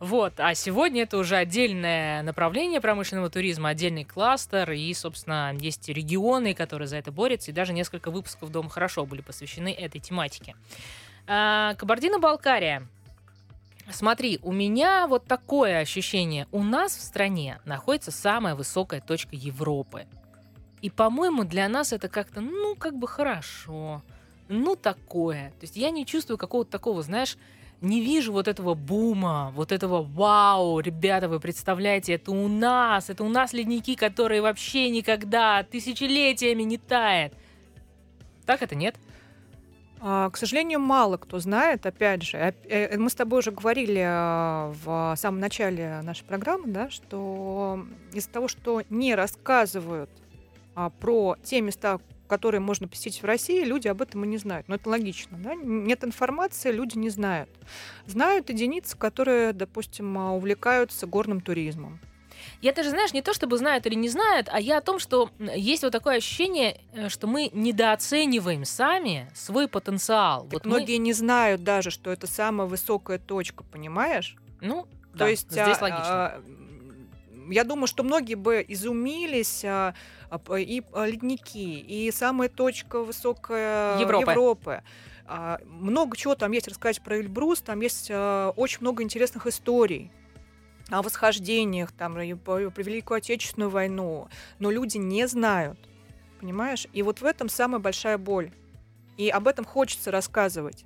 [0.00, 6.54] Вот, а сегодня это уже отдельное направление промышленного туризма, отдельный кластер, и, собственно, есть регионы,
[6.54, 10.56] которые за это борются, и даже несколько выпусков «Дома хорошо» были посвящены этой тематике.
[11.26, 12.86] А, Кабардино-Балкария.
[13.90, 16.46] Смотри, у меня вот такое ощущение.
[16.52, 20.06] У нас в стране находится самая высокая точка Европы.
[20.80, 24.02] И, по-моему, для нас это как-то, ну, как бы хорошо.
[24.48, 25.50] Ну, такое.
[25.50, 27.36] То есть я не чувствую какого-то такого, знаешь,
[27.80, 33.24] не вижу вот этого бума, вот этого вау, ребята, вы представляете, это у нас, это
[33.24, 37.34] у нас ледники, которые вообще никогда тысячелетиями не тает.
[38.46, 38.96] Так это нет?
[40.04, 44.74] А, к сожалению, мало кто знает, опять же, э, мы с тобой уже говорили а,
[44.84, 50.10] в самом начале нашей программы, да, что из-за того, что не рассказывают
[50.74, 54.66] а, про те места, которые можно посетить в России, люди об этом и не знают.
[54.66, 55.38] Но это логично.
[55.38, 55.54] Да?
[55.54, 57.50] Нет информации, люди не знают.
[58.06, 62.00] Знают единицы, которые, допустим, увлекаются горным туризмом.
[62.62, 65.30] Я даже, знаешь, не то чтобы знают или не знают, а я о том, что
[65.40, 70.44] есть вот такое ощущение, э, что мы недооцениваем сами свой потенциал.
[70.44, 71.04] Так вот многие мы...
[71.06, 74.36] не знают даже, что это самая высокая точка, понимаешь?
[74.60, 76.06] Ну, то да, есть здесь а, логично.
[76.06, 76.42] А,
[77.50, 79.94] я думаю, что многие бы изумились а,
[80.30, 84.30] а, и а, ледники, и самая точка высокая Европы.
[84.30, 84.82] Европы.
[85.26, 90.12] А, много чего там есть рассказать про Эльбрус, там есть а, очень много интересных историй
[90.90, 95.78] о восхождениях, там, про Великую Отечественную войну, но люди не знают,
[96.40, 96.86] понимаешь?
[96.92, 98.50] И вот в этом самая большая боль.
[99.16, 100.84] И об этом хочется рассказывать.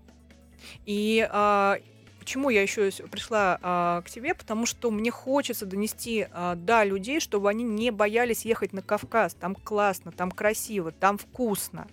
[0.85, 1.79] И а,
[2.19, 4.35] почему я еще пришла а, к тебе?
[4.35, 9.35] Потому что мне хочется донести а, до людей, чтобы они не боялись ехать на Кавказ.
[9.35, 11.87] Там классно, там красиво, там вкусно.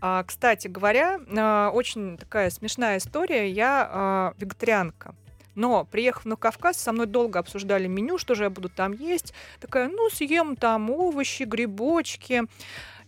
[0.00, 3.50] А, кстати говоря, а, очень такая смешная история.
[3.50, 5.14] Я а, вегетарианка.
[5.56, 9.32] Но, приехав на Кавказ, со мной долго обсуждали меню, что же я буду там есть.
[9.58, 12.42] Такая, ну, съем там овощи, грибочки.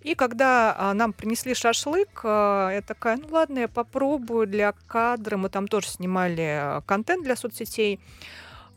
[0.00, 5.36] И когда а, нам принесли шашлык, а, я такая, ну ладно, я попробую для кадра.
[5.36, 8.00] Мы там тоже снимали а, контент для соцсетей,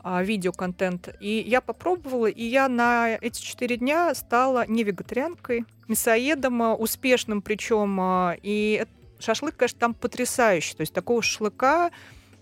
[0.00, 1.14] а, видеоконтент.
[1.20, 7.40] И я попробовала, и я на эти четыре дня стала не вегетарианкой, мясоедом, а, успешным
[7.40, 7.98] причем.
[8.42, 8.84] И
[9.18, 10.74] шашлык, конечно, там потрясающий.
[10.74, 11.90] То есть такого шашлыка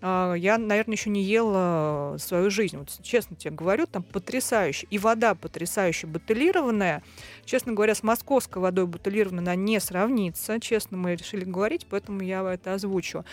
[0.02, 2.78] я, наверное, еще не ела свою жизнь.
[2.78, 4.86] Вот честно тебе говорю, там потрясающе.
[4.90, 7.02] И вода потрясающе бутылированная.
[7.44, 10.58] Честно говоря, с московской водой бутылированная она не сравнится.
[10.60, 13.24] Честно, мы решили говорить, поэтому я это озвучу.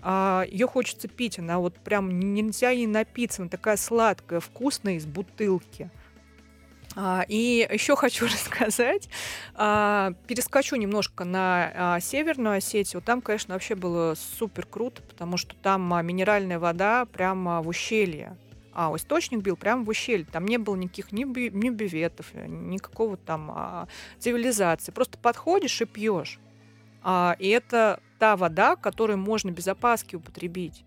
[0.00, 5.06] А, ее хочется пить, она вот прям нельзя ей напиться, она такая сладкая, вкусная из
[5.06, 5.90] бутылки.
[7.00, 9.08] А, и еще хочу рассказать,
[9.54, 13.00] а, перескочу немножко на а, Северную Осетию.
[13.02, 18.36] Там, конечно, вообще было супер круто, потому что там минеральная вода прямо в ущелье.
[18.72, 20.26] А источник был прямо в ущелье.
[20.26, 24.90] Там не было никаких ни, ни бюветов, никакого там а, цивилизации.
[24.90, 26.40] Просто подходишь и пьешь.
[27.04, 30.84] А, и это та вода, которую можно без опаски употребить.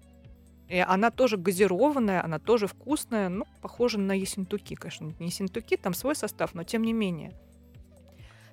[0.72, 5.14] И она тоже газированная, она тоже вкусная, ну, похожа на есентуки, конечно.
[5.20, 7.34] Не есентуки, там свой состав, но тем не менее.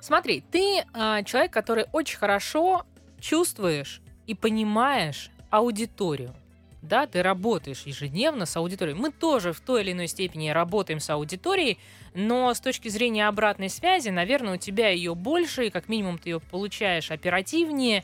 [0.01, 2.85] Смотри, ты э, человек, который очень хорошо
[3.21, 6.35] чувствуешь и понимаешь аудиторию.
[6.83, 8.99] Да, ты работаешь ежедневно с аудиторией.
[8.99, 11.79] Мы тоже в той или иной степени работаем с аудиторией,
[12.15, 16.31] но с точки зрения обратной связи, наверное, у тебя ее больше, и как минимум ты
[16.31, 18.03] ее получаешь оперативнее,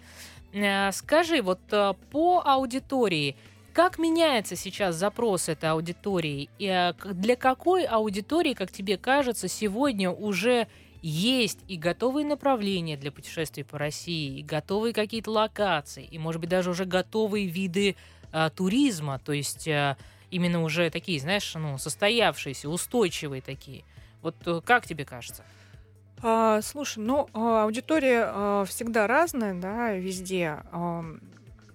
[0.55, 3.37] Э, скажи, вот э, по аудитории,
[3.74, 6.48] как меняется сейчас запрос этой аудитории?
[6.58, 10.68] И э, для какой аудитории, как тебе кажется, сегодня уже
[11.02, 16.48] есть и готовые направления для путешествий по России, и готовые какие-то локации, и, может быть,
[16.48, 17.96] даже уже готовые виды
[18.32, 19.96] э, туризма, то есть э,
[20.30, 23.84] именно уже такие, знаешь, ну, состоявшиеся, устойчивые такие.
[24.22, 25.44] Вот как тебе кажется?
[26.22, 30.62] А, слушай, ну, а, аудитория а, всегда разная, да, везде.
[30.72, 31.04] А,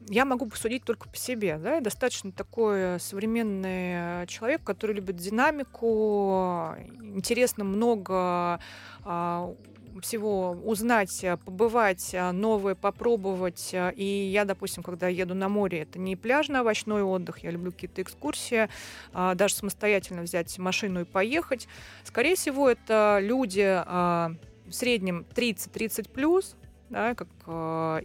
[0.09, 6.75] я могу посудить только по себе, да, я достаточно такой современный человек, который любит динамику,
[7.01, 8.59] интересно много
[9.03, 9.53] а,
[10.01, 13.69] всего узнать, э, побывать, э, новое попробовать.
[13.73, 17.71] Э, и я, допустим, когда еду на море, это не пляжный овощной отдых, я люблю
[17.71, 18.69] какие-то экскурсии,
[19.13, 21.67] а, даже самостоятельно взять машину и поехать.
[22.03, 24.33] Скорее всего, это люди а,
[24.65, 26.55] в среднем 30-30 плюс,
[26.89, 27.27] да, как,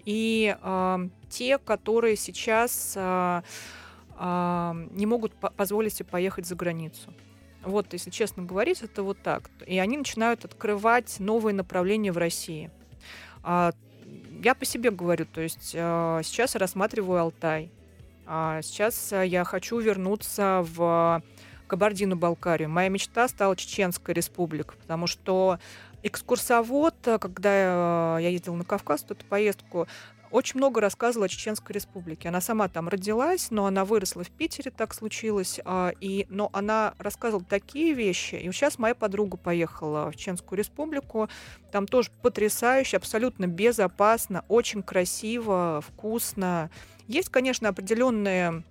[0.04, 0.56] и
[1.28, 7.12] те, которые сейчас не могут позволить себе поехать за границу.
[7.64, 9.50] Вот, если честно говорить, это вот так.
[9.66, 12.70] И они начинают открывать новые направления в России.
[13.42, 13.72] А,
[14.42, 17.70] я по себе говорю, то есть а, сейчас я рассматриваю Алтай.
[18.26, 21.22] А сейчас я хочу вернуться в
[21.66, 22.68] Кабардино-Балкарию.
[22.68, 25.58] Моя мечта стала Чеченская республика, потому что
[26.04, 29.88] экскурсовод, когда я ездила на Кавказ, эту поездку,
[30.34, 32.28] очень много рассказывала о Чеченской республике.
[32.28, 35.60] Она сама там родилась, но она выросла в Питере, так случилось.
[35.64, 38.34] А, и, но она рассказывала такие вещи.
[38.34, 41.28] И сейчас моя подруга поехала в Чеченскую республику.
[41.70, 46.68] Там тоже потрясающе, абсолютно безопасно, очень красиво, вкусно.
[47.06, 48.64] Есть, конечно, определенные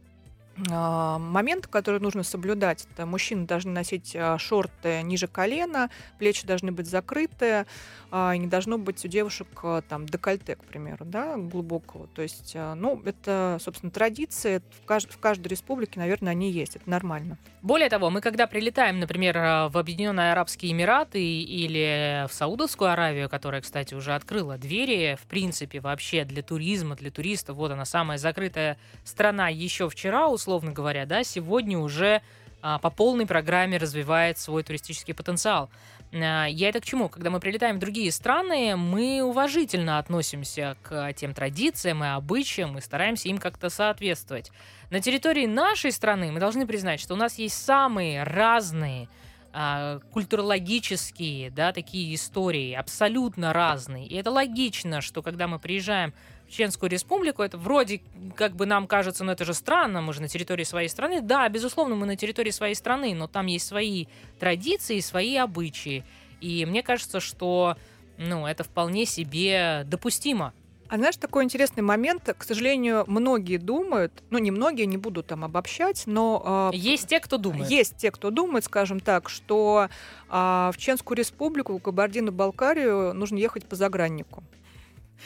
[0.55, 2.87] момент, который нужно соблюдать.
[2.93, 5.89] Это мужчины должны носить а, шорты ниже колена,
[6.19, 7.65] плечи должны быть закрыты,
[8.11, 9.47] а, не должно быть у девушек
[9.89, 12.07] там декольте, к примеру, да, глубокого.
[12.07, 14.61] То есть, ну, это, собственно, традиции.
[14.81, 16.75] В, кажд- в каждой республике, наверное, они есть.
[16.75, 17.37] Это нормально.
[17.61, 19.35] Более того, мы когда прилетаем, например,
[19.69, 25.79] в Объединенные Арабские Эмираты или в Саудовскую Аравию, которая, кстати, уже открыла двери, в принципе,
[25.79, 31.23] вообще для туризма, для туристов, вот она самая закрытая страна еще вчера, условно говоря, да,
[31.23, 32.21] сегодня уже
[32.62, 35.69] а, по полной программе развивает свой туристический потенциал.
[36.12, 37.08] А, я это к чему?
[37.08, 42.82] Когда мы прилетаем в другие страны, мы уважительно относимся к тем традициям и обычаям и
[42.82, 44.51] стараемся им как-то соответствовать.
[44.89, 49.08] На территории нашей страны мы должны признать, что у нас есть самые разные
[49.53, 54.08] а, культурологические, да, такие истории, абсолютно разные.
[54.08, 56.13] И это логично, что когда мы приезжаем
[56.53, 57.41] Чеченскую республику.
[57.41, 58.01] Это вроде
[58.35, 61.21] как бы нам кажется, ну это же странно, мы же на территории своей страны.
[61.21, 64.05] Да, безусловно, мы на территории своей страны, но там есть свои
[64.39, 66.03] традиции, свои обычаи.
[66.41, 67.75] И мне кажется, что
[68.17, 70.53] ну, это вполне себе допустимо.
[70.89, 75.43] А знаешь, такой интересный момент, к сожалению, многие думают, ну не многие, не буду там
[75.43, 76.69] обобщать, но...
[76.71, 77.67] Э, есть те, кто думает.
[77.67, 79.89] Есть те, кто думает, скажем так, что
[80.29, 84.43] э, в Чеченскую республику, в Кабардино-Балкарию нужно ехать по заграннику.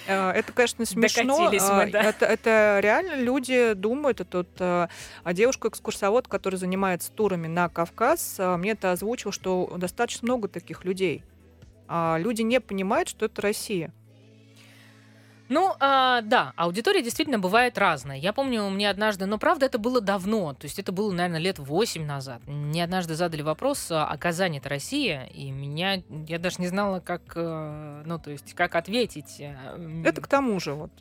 [0.05, 1.49] Э, это, конечно, смешно.
[1.49, 2.01] Мы, а, да.
[2.01, 4.21] это, это реально люди думают.
[4.21, 4.89] Это вот, а
[5.33, 11.23] девушка-экскурсовод, которая занимается турами на Кавказ, мне это озвучил, что достаточно много таких людей.
[11.89, 13.93] Люди не понимают, что это Россия.
[15.49, 18.17] Ну, а, да, аудитория действительно бывает разная.
[18.17, 21.57] Я помню, мне однажды, но правда это было давно, то есть это было, наверное, лет
[21.57, 22.41] 8 назад.
[22.47, 26.99] Мне однажды задали вопрос, а, а Казань это Россия, и меня, я даже не знала,
[26.99, 29.37] как, э, ну, то есть, как ответить.
[29.39, 30.91] Э, это к тому же, вот.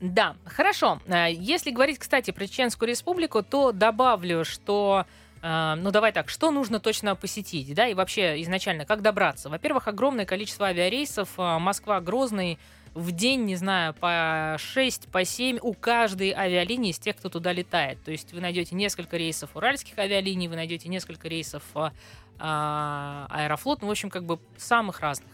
[0.00, 1.00] Да, хорошо.
[1.06, 5.06] Э, если говорить, кстати, про Чеченскую республику, то добавлю, что
[5.44, 9.50] ну, давай так, что нужно точно посетить, да, и вообще изначально, как добраться?
[9.50, 12.60] Во-первых, огромное количество авиарейсов, Москва-Грозный,
[12.94, 17.52] в день, не знаю, по 6, по 7 у каждой авиалинии из тех, кто туда
[17.52, 18.02] летает.
[18.04, 21.92] То есть вы найдете несколько рейсов уральских авиалиний, вы найдете несколько рейсов а,
[22.38, 25.30] а, Аэрофлот, ну, в общем, как бы самых разных.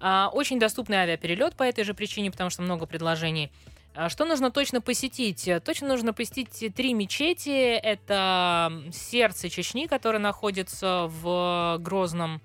[0.00, 3.50] А, очень доступный авиаперелет по этой же причине, потому что много предложений.
[3.94, 5.48] А, что нужно точно посетить?
[5.64, 7.74] Точно нужно посетить три мечети.
[7.76, 12.40] Это сердце Чечни, которое находится в Грозном.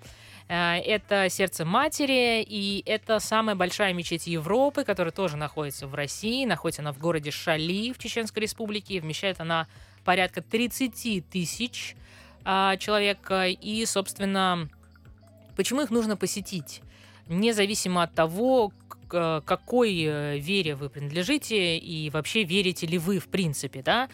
[0.52, 6.44] Э, это сердце матери, и это самая большая мечеть Европы, которая тоже находится в России.
[6.44, 9.00] Находится она в городе Шали в Чеченской республике.
[9.00, 9.66] Вмещает она
[10.04, 11.96] порядка 30 тысяч
[12.44, 13.18] а, человек.
[13.30, 14.68] И, собственно,
[15.56, 16.82] почему их нужно посетить?
[17.28, 18.72] Независимо от того,
[19.08, 24.08] к какой э, вере вы принадлежите и вообще верите ли вы в принципе, да,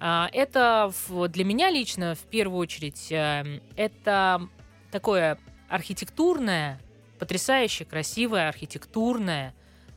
[0.00, 0.92] а, это
[1.28, 4.48] для меня лично в первую очередь э, это
[4.92, 5.38] такое
[5.74, 6.78] архитектурная,
[7.18, 9.52] потрясающе красивая архитектурная,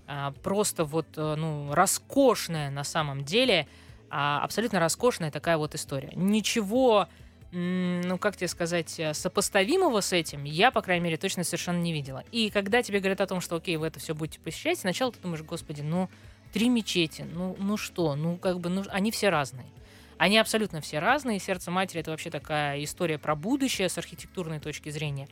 [0.07, 3.67] а, просто вот, э, ну, роскошная на самом деле,
[4.09, 6.11] а, абсолютно роскошная такая вот история.
[6.15, 7.07] Ничего,
[7.51, 11.93] ну, как тебе сказать, э, сопоставимого с этим я, по крайней мере, точно совершенно не
[11.93, 12.23] видела.
[12.31, 15.19] И когда тебе говорят о том, что, окей, вы это все будете посещать, сначала ты
[15.19, 16.09] думаешь, господи, ну,
[16.53, 19.67] три мечети, ну, ну что, ну, как бы, ну, они все разные.
[20.17, 21.39] Они абсолютно все разные.
[21.39, 25.27] Сердце матери это вообще такая история про будущее с архитектурной точки зрения.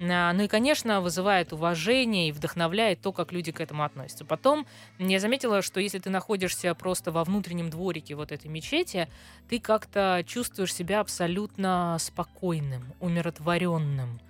[0.00, 4.24] А, ну и, конечно, вызывает уважение и вдохновляет то, как люди к этому относятся.
[4.24, 4.66] Потом
[4.98, 9.08] я заметила, что если ты находишься просто во внутреннем дворике вот этой мечети,
[9.48, 14.20] ты как-то чувствуешь себя абсолютно спокойным, умиротворенным.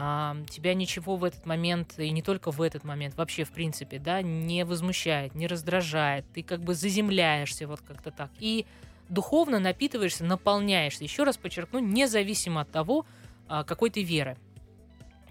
[0.00, 3.98] А, тебя ничего в этот момент, и не только в этот момент, вообще в принципе,
[3.98, 6.24] да, не возмущает, не раздражает.
[6.32, 8.30] Ты как бы заземляешься вот как-то так.
[8.38, 8.66] И
[9.08, 11.02] духовно напитываешься, наполняешься.
[11.02, 13.06] Еще раз подчеркну, независимо от того,
[13.48, 14.36] а, какой ты веры.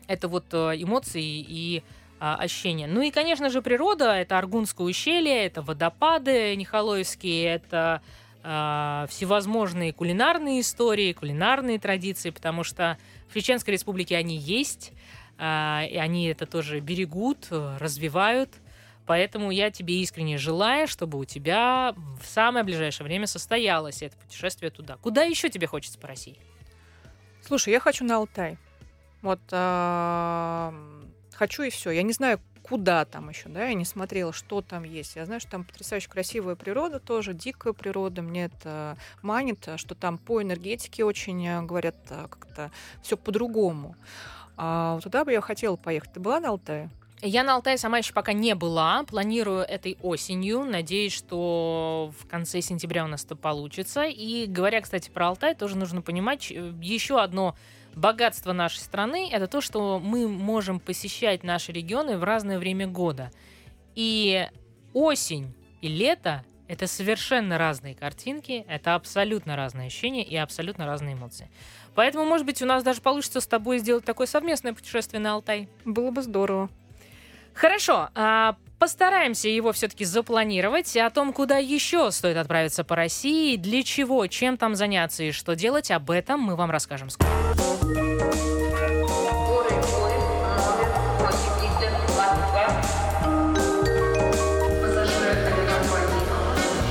[0.08, 1.84] Это вот а, эмоции и
[2.20, 2.88] а, ощущения.
[2.88, 4.14] Ну и, конечно же, природа.
[4.14, 8.02] Это Аргунское ущелье, это водопады Нихолоевские, это
[9.10, 12.98] всевозможные кулинарные истории, кулинарные традиции, потому что
[13.28, 14.94] в Чеченской республике они есть,
[15.38, 18.52] и они это тоже берегут, развивают–
[19.08, 24.70] Поэтому я тебе искренне желаю, чтобы у тебя в самое ближайшее время состоялось это путешествие
[24.70, 24.98] туда.
[24.98, 26.38] Куда еще тебе хочется по России?
[27.42, 28.58] Слушай, я хочу на Алтай.
[29.22, 30.72] Вот э,
[31.34, 31.92] хочу и все.
[31.92, 35.16] Я не знаю, куда там еще, да, я не смотрела, что там есть.
[35.16, 38.22] Я знаю, что там потрясающе красивая природа тоже, дикая природа.
[38.22, 43.96] Мне это манит, что там по энергетике очень, э, говорят, э, как-то все по-другому.
[44.58, 46.14] А туда бы я хотела поехать.
[46.14, 46.90] Ты была на Алтае?
[47.22, 49.04] Я на Алтае сама еще пока не была.
[49.04, 50.64] Планирую этой осенью.
[50.64, 54.04] Надеюсь, что в конце сентября у нас это получится.
[54.04, 57.56] И говоря, кстати, про Алтай, тоже нужно понимать еще одно
[57.98, 59.30] богатство нашей страны.
[59.32, 63.32] Это то, что мы можем посещать наши регионы в разное время года.
[63.96, 64.48] И
[64.94, 71.50] осень и лето— это совершенно разные картинки, это абсолютно разные ощущения и абсолютно разные эмоции.
[71.96, 75.68] Поэтому, может быть, у нас даже получится с тобой сделать такое совместное путешествие на Алтай.
[75.84, 76.70] Было бы здорово.
[77.54, 80.96] Хорошо, а постараемся его все-таки запланировать.
[80.98, 85.56] О том, куда еще стоит отправиться по России, для чего, чем там заняться и что
[85.56, 87.30] делать, об этом мы вам расскажем скоро.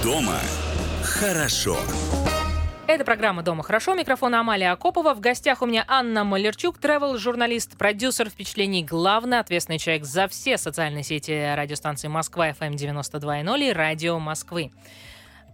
[0.02, 0.40] Дома
[1.02, 1.78] хорошо.
[2.88, 3.96] Это программа «Дома хорошо».
[3.96, 5.12] Микрофон Амалия Акопова.
[5.12, 11.02] В гостях у меня Анна Малерчук, travel-журналист, продюсер впечатлений, главный ответственный человек за все социальные
[11.02, 14.70] сети радиостанции Москва, FM 92.0 и Радио Москвы.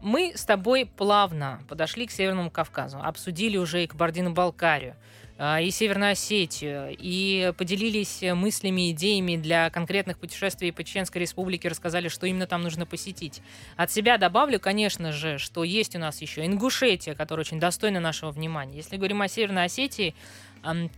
[0.02, 4.94] Мы с тобой плавно подошли к Северному Кавказу, обсудили уже и Кабардино-Балкарию.
[5.38, 12.08] А, и Северную Осетию, и поделились мыслями, идеями для конкретных путешествий по Чеченской Республике, рассказали,
[12.08, 13.40] что именно там нужно посетить.
[13.76, 18.30] От себя добавлю, конечно же, что есть у нас еще Ингушетия, которая очень достойна нашего
[18.30, 18.76] внимания.
[18.76, 20.14] Если говорим о Северной Осетии,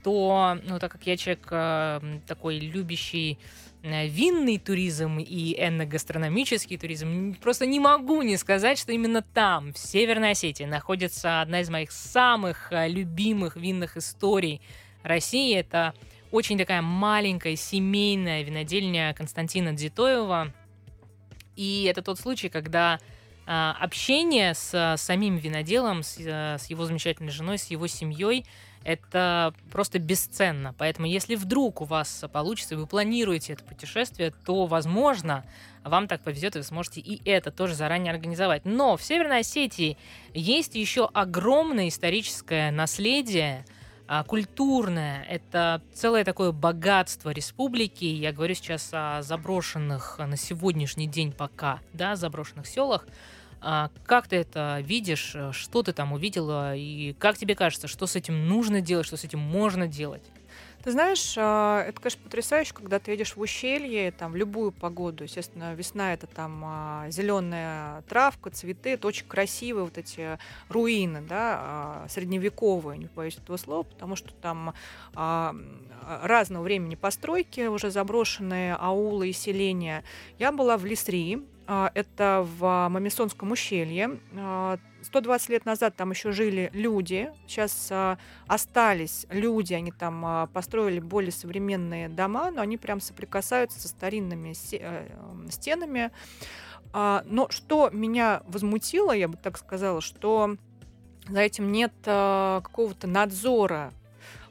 [0.02, 3.38] то, ну, так как я человек э, такой любящий
[3.84, 10.30] винный туризм и энногастрономический туризм, просто не могу не сказать, что именно там, в Северной
[10.30, 14.62] Осетии, находится одна из моих самых э, любимых винных историй
[15.02, 15.54] России.
[15.54, 15.94] Это
[16.30, 20.52] очень такая маленькая семейная винодельня Константина Дзитоева.
[21.54, 22.98] И это тот случай, когда
[23.46, 28.46] а, общение с самим виноделом, э, с его замечательной женой, с его семьей–
[28.84, 30.74] это просто бесценно.
[30.76, 35.44] Поэтому, если вдруг у вас получится, и вы планируете это путешествие, то, возможно,
[35.82, 38.64] вам так повезет, и вы сможете и это тоже заранее организовать.
[38.64, 39.96] Но в Северной Осетии
[40.32, 43.64] есть еще огромное историческое наследие,
[44.06, 45.24] а, культурное.
[45.24, 48.04] Это целое такое богатство республики.
[48.04, 53.06] Я говорю сейчас о заброшенных на сегодняшний день пока, да, заброшенных селах.
[53.66, 55.32] А как ты это видишь?
[55.34, 56.76] Э, что ты там увидела?
[56.76, 60.22] И как тебе кажется, что с этим нужно делать, что с этим можно делать?
[60.82, 65.24] Ты знаешь, а, это, конечно, потрясающе, когда ты едешь в ущелье, там, в любую погоду.
[65.24, 70.38] Естественно, весна— это там а, зеленая травка, цветы, это очень красивые вот эти
[70.68, 74.74] руины, да, средневековые, не боюсь этого слова, потому что там
[76.22, 80.04] разного времени постройки, уже заброшенные аулы и селения.
[80.38, 84.18] Я была в Лисри, а, это в Мамисонском ущелье.
[85.02, 87.30] 120 а, лет назад там еще жили люди.
[87.46, 93.88] Сейчас а, остались люди, они там построили более современные дома, но они прям соприкасаются со
[93.88, 95.08] старинными э,
[95.50, 96.10] стенами.
[96.92, 100.56] Но что меня возмутило, я бы так сказала, что
[101.28, 104.03] за этим нет какого-то надзора А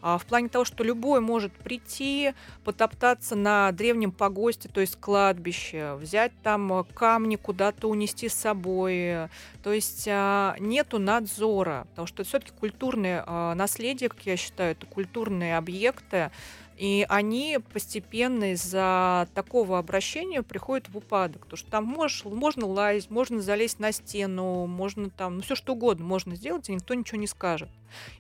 [0.04, 2.34] в плане того, что любой может прийти,
[2.64, 9.30] потоптаться на древнем погосте, то есть кладбище, взять там камни куда-то унести с собой.
[9.64, 14.86] То есть а, нету надзора, потому что все-таки культурное а, наследие, как я считаю, это
[14.86, 16.32] культурные объекты,
[16.78, 21.44] и они постепенно из-за такого обращения приходят в упадок.
[21.44, 25.74] Потому что там можешь, можно лазить, можно залезть на стену, можно там, ну все что
[25.74, 27.70] угодно можно сделать, и никто ничего не скажет.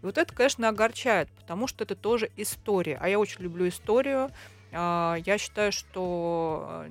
[0.01, 2.97] И вот это, конечно, огорчает, потому что это тоже история.
[3.01, 4.29] А я очень люблю историю.
[4.71, 6.85] А, я считаю, что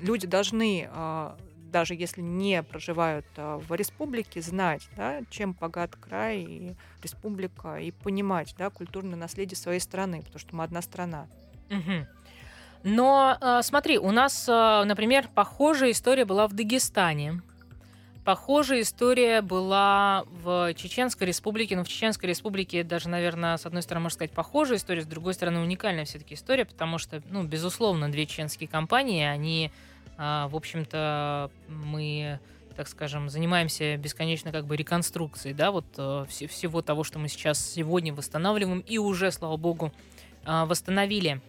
[0.00, 1.36] люди должны а,
[1.70, 7.90] даже если не проживают а, в республике, знать, да, чем богат край и республика, и
[7.90, 11.26] понимать да, культурное наследие своей страны, потому что мы одна страна.
[11.70, 12.06] Угу.
[12.84, 17.42] Но а, смотри, у нас, а, например, похожая история была в Дагестане.
[18.24, 24.02] Похожая история была в Чеченской республике, но в Чеченской республике даже, наверное, с одной стороны,
[24.02, 28.26] можно сказать, похожая история, с другой стороны, уникальная все-таки история, потому что, ну, безусловно, две
[28.26, 29.72] чеченские компании, они
[30.18, 32.40] в общем-то, мы
[32.78, 37.58] так скажем, занимаемся бесконечно как бы реконструкцией, да, вот э, всего того, что мы сейчас
[37.72, 39.92] сегодня восстанавливаем и уже, слава богу,
[40.46, 41.40] э, восстановили.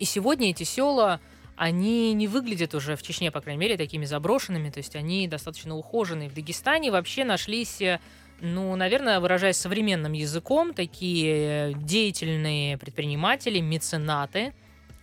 [0.00, 1.20] И сегодня эти села,
[1.54, 5.76] они не выглядят уже в Чечне, по крайней мере, такими заброшенными, то есть они достаточно
[5.76, 6.28] ухоженные.
[6.28, 8.00] В Дагестане вообще нашлись, э,
[8.40, 14.54] ну, наверное, выражаясь современным языком, такие деятельные предприниматели, меценаты,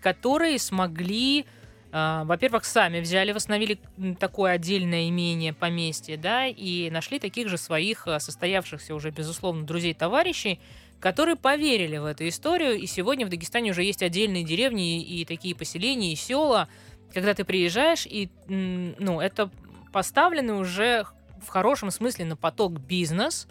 [0.02, 1.63] которые смогли а,
[1.94, 3.78] во-первых, сами взяли, восстановили
[4.20, 10.60] такое отдельное имение, поместье, да, и нашли таких же своих а, состоявшихся уже, безусловно, друзей-товарищей,
[11.00, 15.54] которые поверили в эту историю, и сегодня в Дагестане уже есть отдельные деревни и такие
[15.54, 16.68] поселения, и села,
[17.14, 19.52] когда ты приезжаешь, и, ну, это
[19.92, 21.06] поставлены уже
[21.46, 23.48] в хорошем смысле на поток бизнес,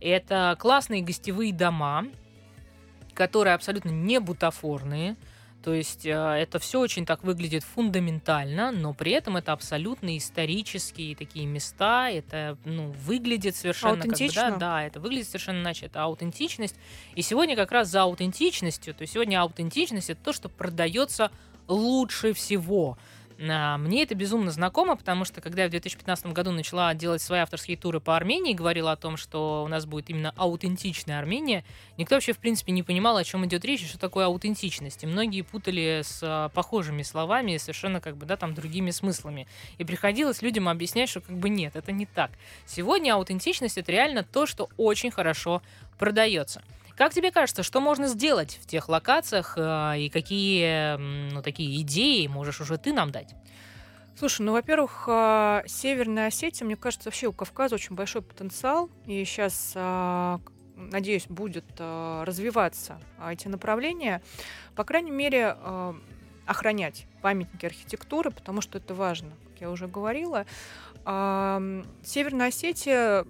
[0.00, 2.06] это классные гостевые дома,
[3.12, 5.16] которые абсолютно не бутафорные,
[5.62, 11.14] то есть э, это все очень так выглядит фундаментально, но при этом это абсолютно исторические
[11.14, 12.10] такие места.
[12.10, 14.02] Это ну, выглядит совершенно.
[14.02, 15.86] Как бы, да, да, это выглядит совершенно иначе.
[15.86, 16.74] Это аутентичность.
[17.14, 21.30] И сегодня как раз за аутентичностью, то есть сегодня аутентичность это то, что продается
[21.68, 22.98] лучше всего.
[23.50, 27.40] А, мне это безумно знакомо, потому что когда я в 2015 году начала делать свои
[27.40, 31.64] авторские туры по Армении, говорила о том, что у нас будет именно аутентичная Армения,
[31.98, 35.02] никто вообще, в принципе, не понимал, о чем идет речь и что такое аутентичность.
[35.02, 39.48] И многие путали с а, похожими словами, совершенно как бы, да, там, другими смыслами.
[39.78, 42.30] И приходилось людям объяснять, что как бы нет, это не так.
[42.66, 45.62] Сегодня аутентичность— это реально то, что очень хорошо
[45.98, 46.62] продается.
[46.96, 50.96] Как тебе кажется, что можно сделать в тех локациях э, и какие
[51.32, 53.34] ну, такие идеи можешь уже ты нам дать?
[54.18, 58.90] Слушай, ну, во-первых, э, Северная Осетия, мне кажется, вообще у Кавказа очень большой потенциал.
[59.06, 60.38] И сейчас, э,
[60.76, 64.22] надеюсь, будет развиваться эти направления.
[64.74, 65.56] По крайней мере,
[66.46, 70.44] охранять памятники архитектуры, потому что это важно, как я уже говорила.
[71.04, 73.26] Северная Осетия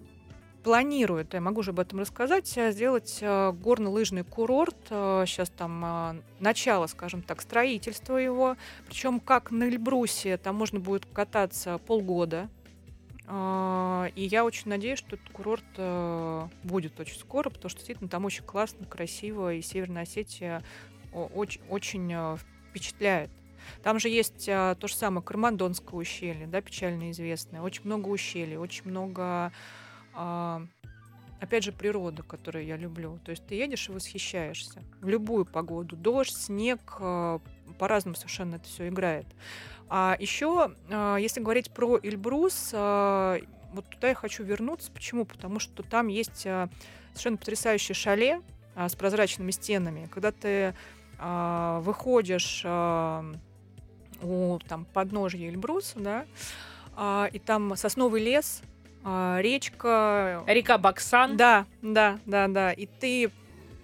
[0.63, 4.77] планирует, я могу уже об этом рассказать, э, сделать э, горно-лыжный курорт.
[4.89, 8.57] Сейчас э, там начало, скажем так, строительства его.
[8.87, 12.49] Причем как на Эльбрусе, там можно будет кататься полгода.
[13.29, 15.65] И я очень надеюсь, что этот курорт
[16.65, 20.63] будет очень скоро, потому что действительно там очень классно, красиво, и Северная Осетия
[21.13, 22.37] очень, очень
[22.69, 23.31] впечатляет.
[23.83, 27.63] Там же есть то же самое Кармандонское ущелье, да, печально известное.
[27.63, 29.53] Очень много ущелий, очень много
[30.15, 30.63] а,
[31.41, 33.19] опять же, природа, которую я люблю.
[33.25, 35.97] То есть ты едешь и восхищаешься в любую погоду.
[35.97, 37.41] Дождь, снег, а,
[37.79, 39.27] по-разному совершенно это все играет.
[39.89, 43.39] А еще, а, если говорить про Эльбрус, а,
[43.73, 44.93] вот туда я хочу вернуться.
[44.93, 45.25] Почему?
[45.25, 48.41] Потому что там есть совершенно потрясающее шале
[48.77, 50.07] с прозрачными стенами.
[50.13, 50.75] Когда ты
[51.85, 58.63] выходишь у там, подножья Эльбруса, да, и там сосновый лес,
[59.05, 60.42] речка.
[60.46, 61.36] Река Баксан.
[61.36, 62.72] Да, да, да, да.
[62.72, 63.30] И ты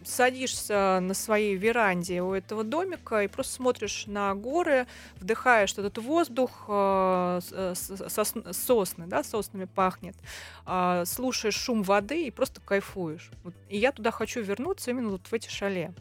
[0.09, 6.65] садишься на своей веранде у этого домика и просто смотришь на горы, вдыхаешь этот воздух,
[6.69, 7.41] э,
[7.75, 10.17] сосны, да, соснами пахнет,
[10.67, 13.31] э, слушаешь шум воды и просто кайфуешь.
[13.69, 15.93] И я туда хочу вернуться именно вот в эти шале.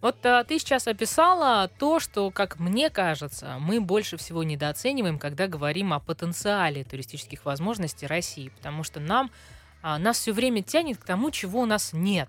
[0.00, 5.46] Вот а, ты сейчас описала то, что, как мне кажется, мы больше всего недооцениваем, когда
[5.46, 9.30] говорим о потенциале туристических возможностей России, потому что нам
[9.82, 12.28] а, нас все время тянет к тому, чего у нас нет.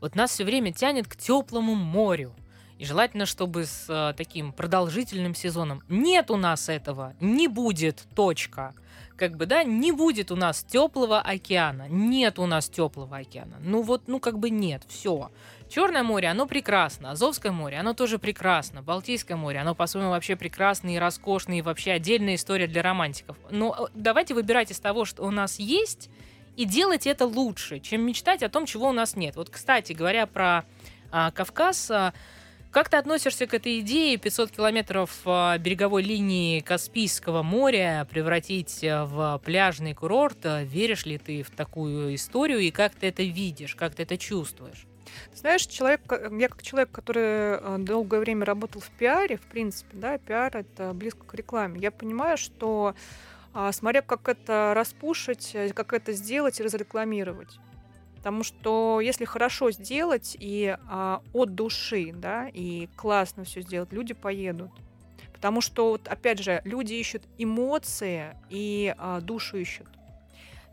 [0.00, 2.32] Вот нас все время тянет к теплому морю.
[2.78, 5.82] И желательно, чтобы с э, таким продолжительным сезоном.
[5.90, 8.72] Нет у нас этого, не будет, точка
[9.20, 11.86] как бы, да, не будет у нас теплого океана.
[11.90, 13.58] Нет у нас теплого океана.
[13.60, 15.30] Ну вот, ну как бы нет, все.
[15.70, 17.12] Черное море, оно прекрасно.
[17.12, 18.82] Азовское море, оно тоже прекрасно.
[18.82, 23.36] Балтийское море, оно по-своему вообще прекрасно и роскошно, и вообще отдельная история для романтиков.
[23.52, 26.10] Но э, давайте выбирать из того, что у нас есть,
[26.56, 29.36] и делать это лучше, чем мечтать о том, чего у нас нет.
[29.36, 30.64] Вот, кстати, говоря про
[31.12, 32.14] а, Кавказ, а,
[32.72, 39.06] как ты относишься к этой идее 500 километров а, береговой линии Каспийского моря превратить а,
[39.06, 40.38] в пляжный курорт?
[40.42, 44.88] Веришь ли ты в такую историю и как ты это видишь, как ты это чувствуешь?
[45.34, 50.18] Знаешь, человек, я как человек, который а, долгое время работал в пиаре, в принципе, да,
[50.18, 52.94] пиар это близко к рекламе, я понимаю, что
[53.72, 57.58] смотря как это распушить, как это сделать и разрекламировать.
[58.20, 64.12] Потому что если хорошо сделать и а, от души, да, и классно все сделать, люди
[64.12, 64.70] поедут.
[65.32, 69.88] Потому что, вот, опять же, люди ищут эмоции и а, душу ищут.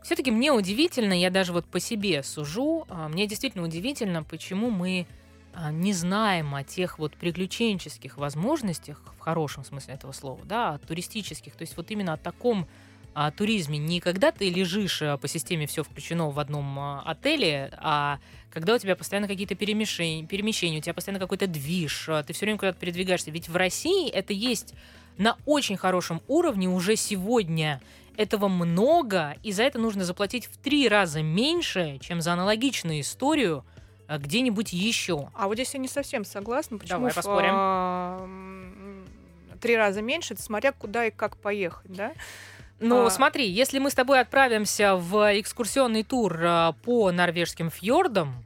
[0.02, 5.06] Все-таки мне удивительно, я даже вот по себе сужу, а, мне действительно удивительно, почему мы
[5.54, 11.54] а, не знаем о тех вот приключенческих возможностях, в хорошем смысле этого слова, да, туристических,
[11.54, 12.66] то есть вот именно о таком
[13.14, 18.20] о туризме не когда ты лежишь по системе все включено в одном а, отеле, а
[18.50, 22.46] когда у тебя постоянно какие-то перемещения, перемещения, у тебя постоянно какой-то движ, а, ты все
[22.46, 23.30] время куда-то передвигаешься.
[23.30, 24.74] Ведь в России это есть
[25.16, 27.80] на очень хорошем уровне уже сегодня.
[28.18, 33.64] Этого много, и за это нужно заплатить в три раза меньше, чем за аналогичную историю
[34.08, 35.30] а, где-нибудь еще.
[35.34, 36.78] А вот здесь я не совсем согласна.
[36.78, 39.06] Почему Давай поспорим.
[39.60, 42.10] Три раза меньше, это смотря куда и как поехать, да?
[42.80, 43.10] Ну, а...
[43.10, 48.44] смотри, если мы с тобой отправимся в экскурсионный тур а, по норвежским фьордам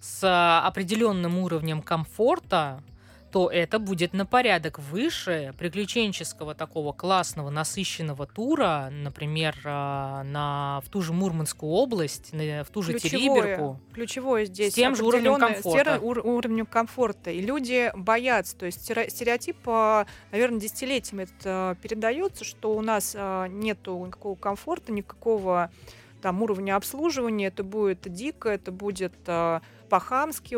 [0.00, 2.82] с а, определенным уровнем комфорта,
[3.30, 10.88] то это будет на порядок выше приключенческого такого классного насыщенного тура, например, а, на, в
[10.88, 13.80] ту же Мурманскую область, в ту же ключевое, Териберку.
[13.92, 15.98] Ключевое здесь с тем же уровнем комфорта.
[15.98, 17.30] С ур, уровнем комфорта.
[17.30, 18.56] И люди боятся.
[18.56, 24.92] То есть стереотип, а, наверное, десятилетиями это передается, что у нас а, нету никакого комфорта,
[24.92, 25.70] никакого
[26.20, 29.14] там уровня обслуживания, это будет дико, это будет
[29.88, 30.54] по-хамски,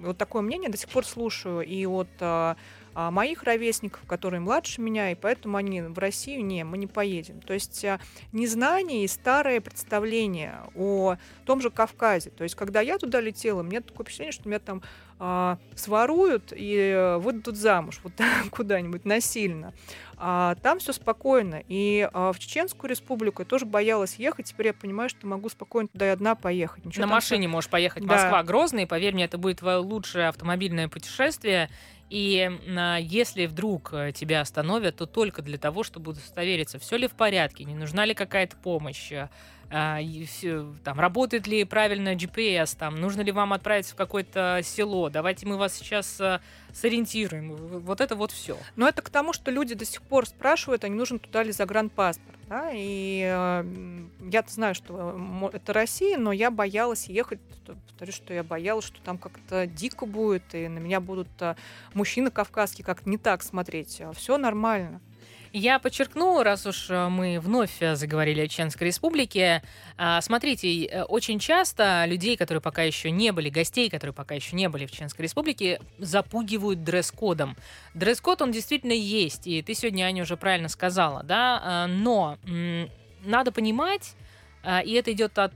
[0.00, 2.08] вот такое мнение до сих пор слушаю и от
[3.00, 7.40] а, моих ровесников, которые младше меня, и поэтому они в Россию не, мы не поедем.
[7.40, 8.00] То есть а,
[8.32, 11.14] незнание и старое представление о
[11.46, 12.30] том же Кавказе.
[12.30, 14.82] То есть когда я туда летела, мне такое впечатление, что меня там
[15.20, 18.14] а, своруют и выдадут замуж вот
[18.50, 19.74] куда-нибудь насильно.
[20.16, 21.62] А, там все спокойно.
[21.68, 24.46] И а, в Чеченскую республику я тоже боялась ехать.
[24.46, 26.84] Теперь я понимаю, что могу спокойно туда и одна поехать.
[26.84, 27.52] Ничего На машине все...
[27.52, 28.04] можешь поехать.
[28.04, 28.14] Да.
[28.14, 28.86] Москва-Грозный.
[28.86, 31.70] Поверь мне, это будет твое лучшее автомобильное путешествие.
[32.10, 37.06] И а, если вдруг э, тебя остановят, то только для того, чтобы удостовериться, все ли
[37.06, 39.12] в порядке, не нужна ли какая-то помощь,
[39.70, 39.98] а,
[40.82, 45.58] там, работает ли правильно GPS, там, нужно ли вам отправиться в какое-то село, давайте мы
[45.58, 46.40] вас сейчас а,
[46.72, 47.54] сориентируем.
[47.54, 48.56] Вот это вот все.
[48.76, 51.52] Но это к тому, что люди до сих пор спрашивают, а не нужен туда ли
[51.52, 52.38] загранпаспорт.
[52.48, 52.70] Да?
[52.72, 58.86] И э, я-то знаю, что это Россия, но я боялась ехать, повторю, что я боялась,
[58.86, 61.56] что там как-то дико будет, и на меня будут э,
[61.92, 64.00] мужчины кавказские как-то не так смотреть.
[64.14, 65.02] Все нормально.
[65.52, 69.62] Я подчеркну, раз уж э, мы вновь э, заговорили о Чеченской республике,
[69.96, 74.56] а, смотрите, э, очень часто людей, которые пока еще не были, гостей, которые пока еще
[74.56, 77.56] не были в Чеченской республике, запугивают дресс-кодом.
[77.94, 82.38] Дресс-код, он действительно есть, и ты сегодня, Аня, уже правильно сказала, да, но
[83.24, 84.14] надо понимать,
[84.84, 85.54] и это идет от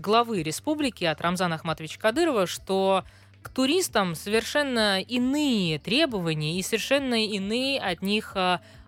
[0.00, 3.04] главы республики, от Рамзана Ахматовича Кадырова, что
[3.42, 8.34] к туристам совершенно иные требования и совершенно иные от них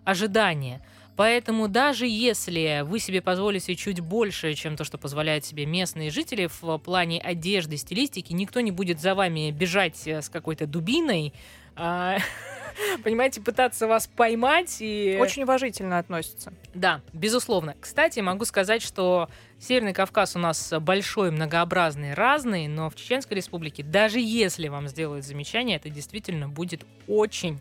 [0.07, 0.81] ожидания.
[1.17, 6.47] Поэтому даже если вы себе позволите чуть больше, чем то, что позволяют себе местные жители
[6.61, 11.33] в плане одежды, стилистики, никто не будет за вами бежать э, с какой-то дубиной,
[11.75, 12.19] а,
[13.03, 15.17] понимаете, пытаться вас поймать и...
[15.19, 16.53] Очень уважительно относятся.
[16.73, 17.75] Да, безусловно.
[17.81, 19.27] Кстати, могу сказать, что
[19.59, 25.25] Северный Кавказ у нас большой, многообразный, разный, но в Чеченской Республике, даже если вам сделают
[25.25, 27.59] замечание, это действительно будет очень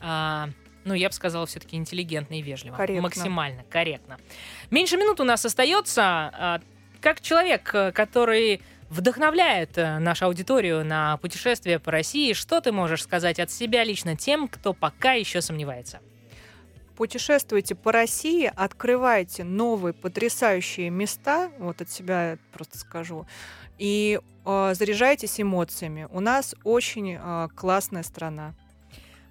[0.00, 0.50] а,
[0.86, 2.76] ну, я бы сказала, все-таки интеллигентно и вежливо.
[2.76, 3.02] Корректно.
[3.02, 4.18] Максимально корректно.
[4.70, 6.02] Меньше минут у нас остается.
[6.02, 6.60] А,
[7.00, 13.02] как человек, э, который вдохновляет э, нашу аудиторию на путешествие по России, что ты можешь
[13.02, 16.00] сказать от себя лично тем, кто пока еще сомневается?
[16.96, 23.26] путешествуйте по России, открывайте новые потрясающие места, вот от себя просто скажу,
[23.78, 26.08] и э, заряжайтесь эмоциями.
[26.10, 28.54] У нас очень э, классная страна.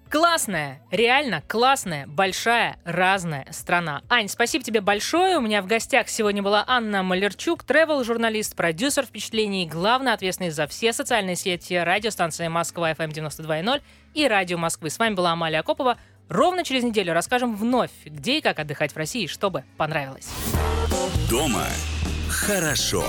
[0.08, 4.02] Классная, реально классная, большая, разная страна.
[4.08, 5.36] Ань, спасибо тебе большое.
[5.38, 10.92] У меня в гостях сегодня была Анна Малерчук, тревел-журналист, продюсер впечатлений, главный ответственный за все
[10.92, 13.82] социальные сети радиостанции Москва FM 92.0
[14.14, 14.90] и Радио Москвы.
[14.90, 15.98] С вами была Амалия Акопова.
[16.28, 20.28] Ровно через неделю расскажем вновь, где и как отдыхать в России, чтобы понравилось.
[21.28, 21.66] Дома
[22.28, 23.04] хорошо.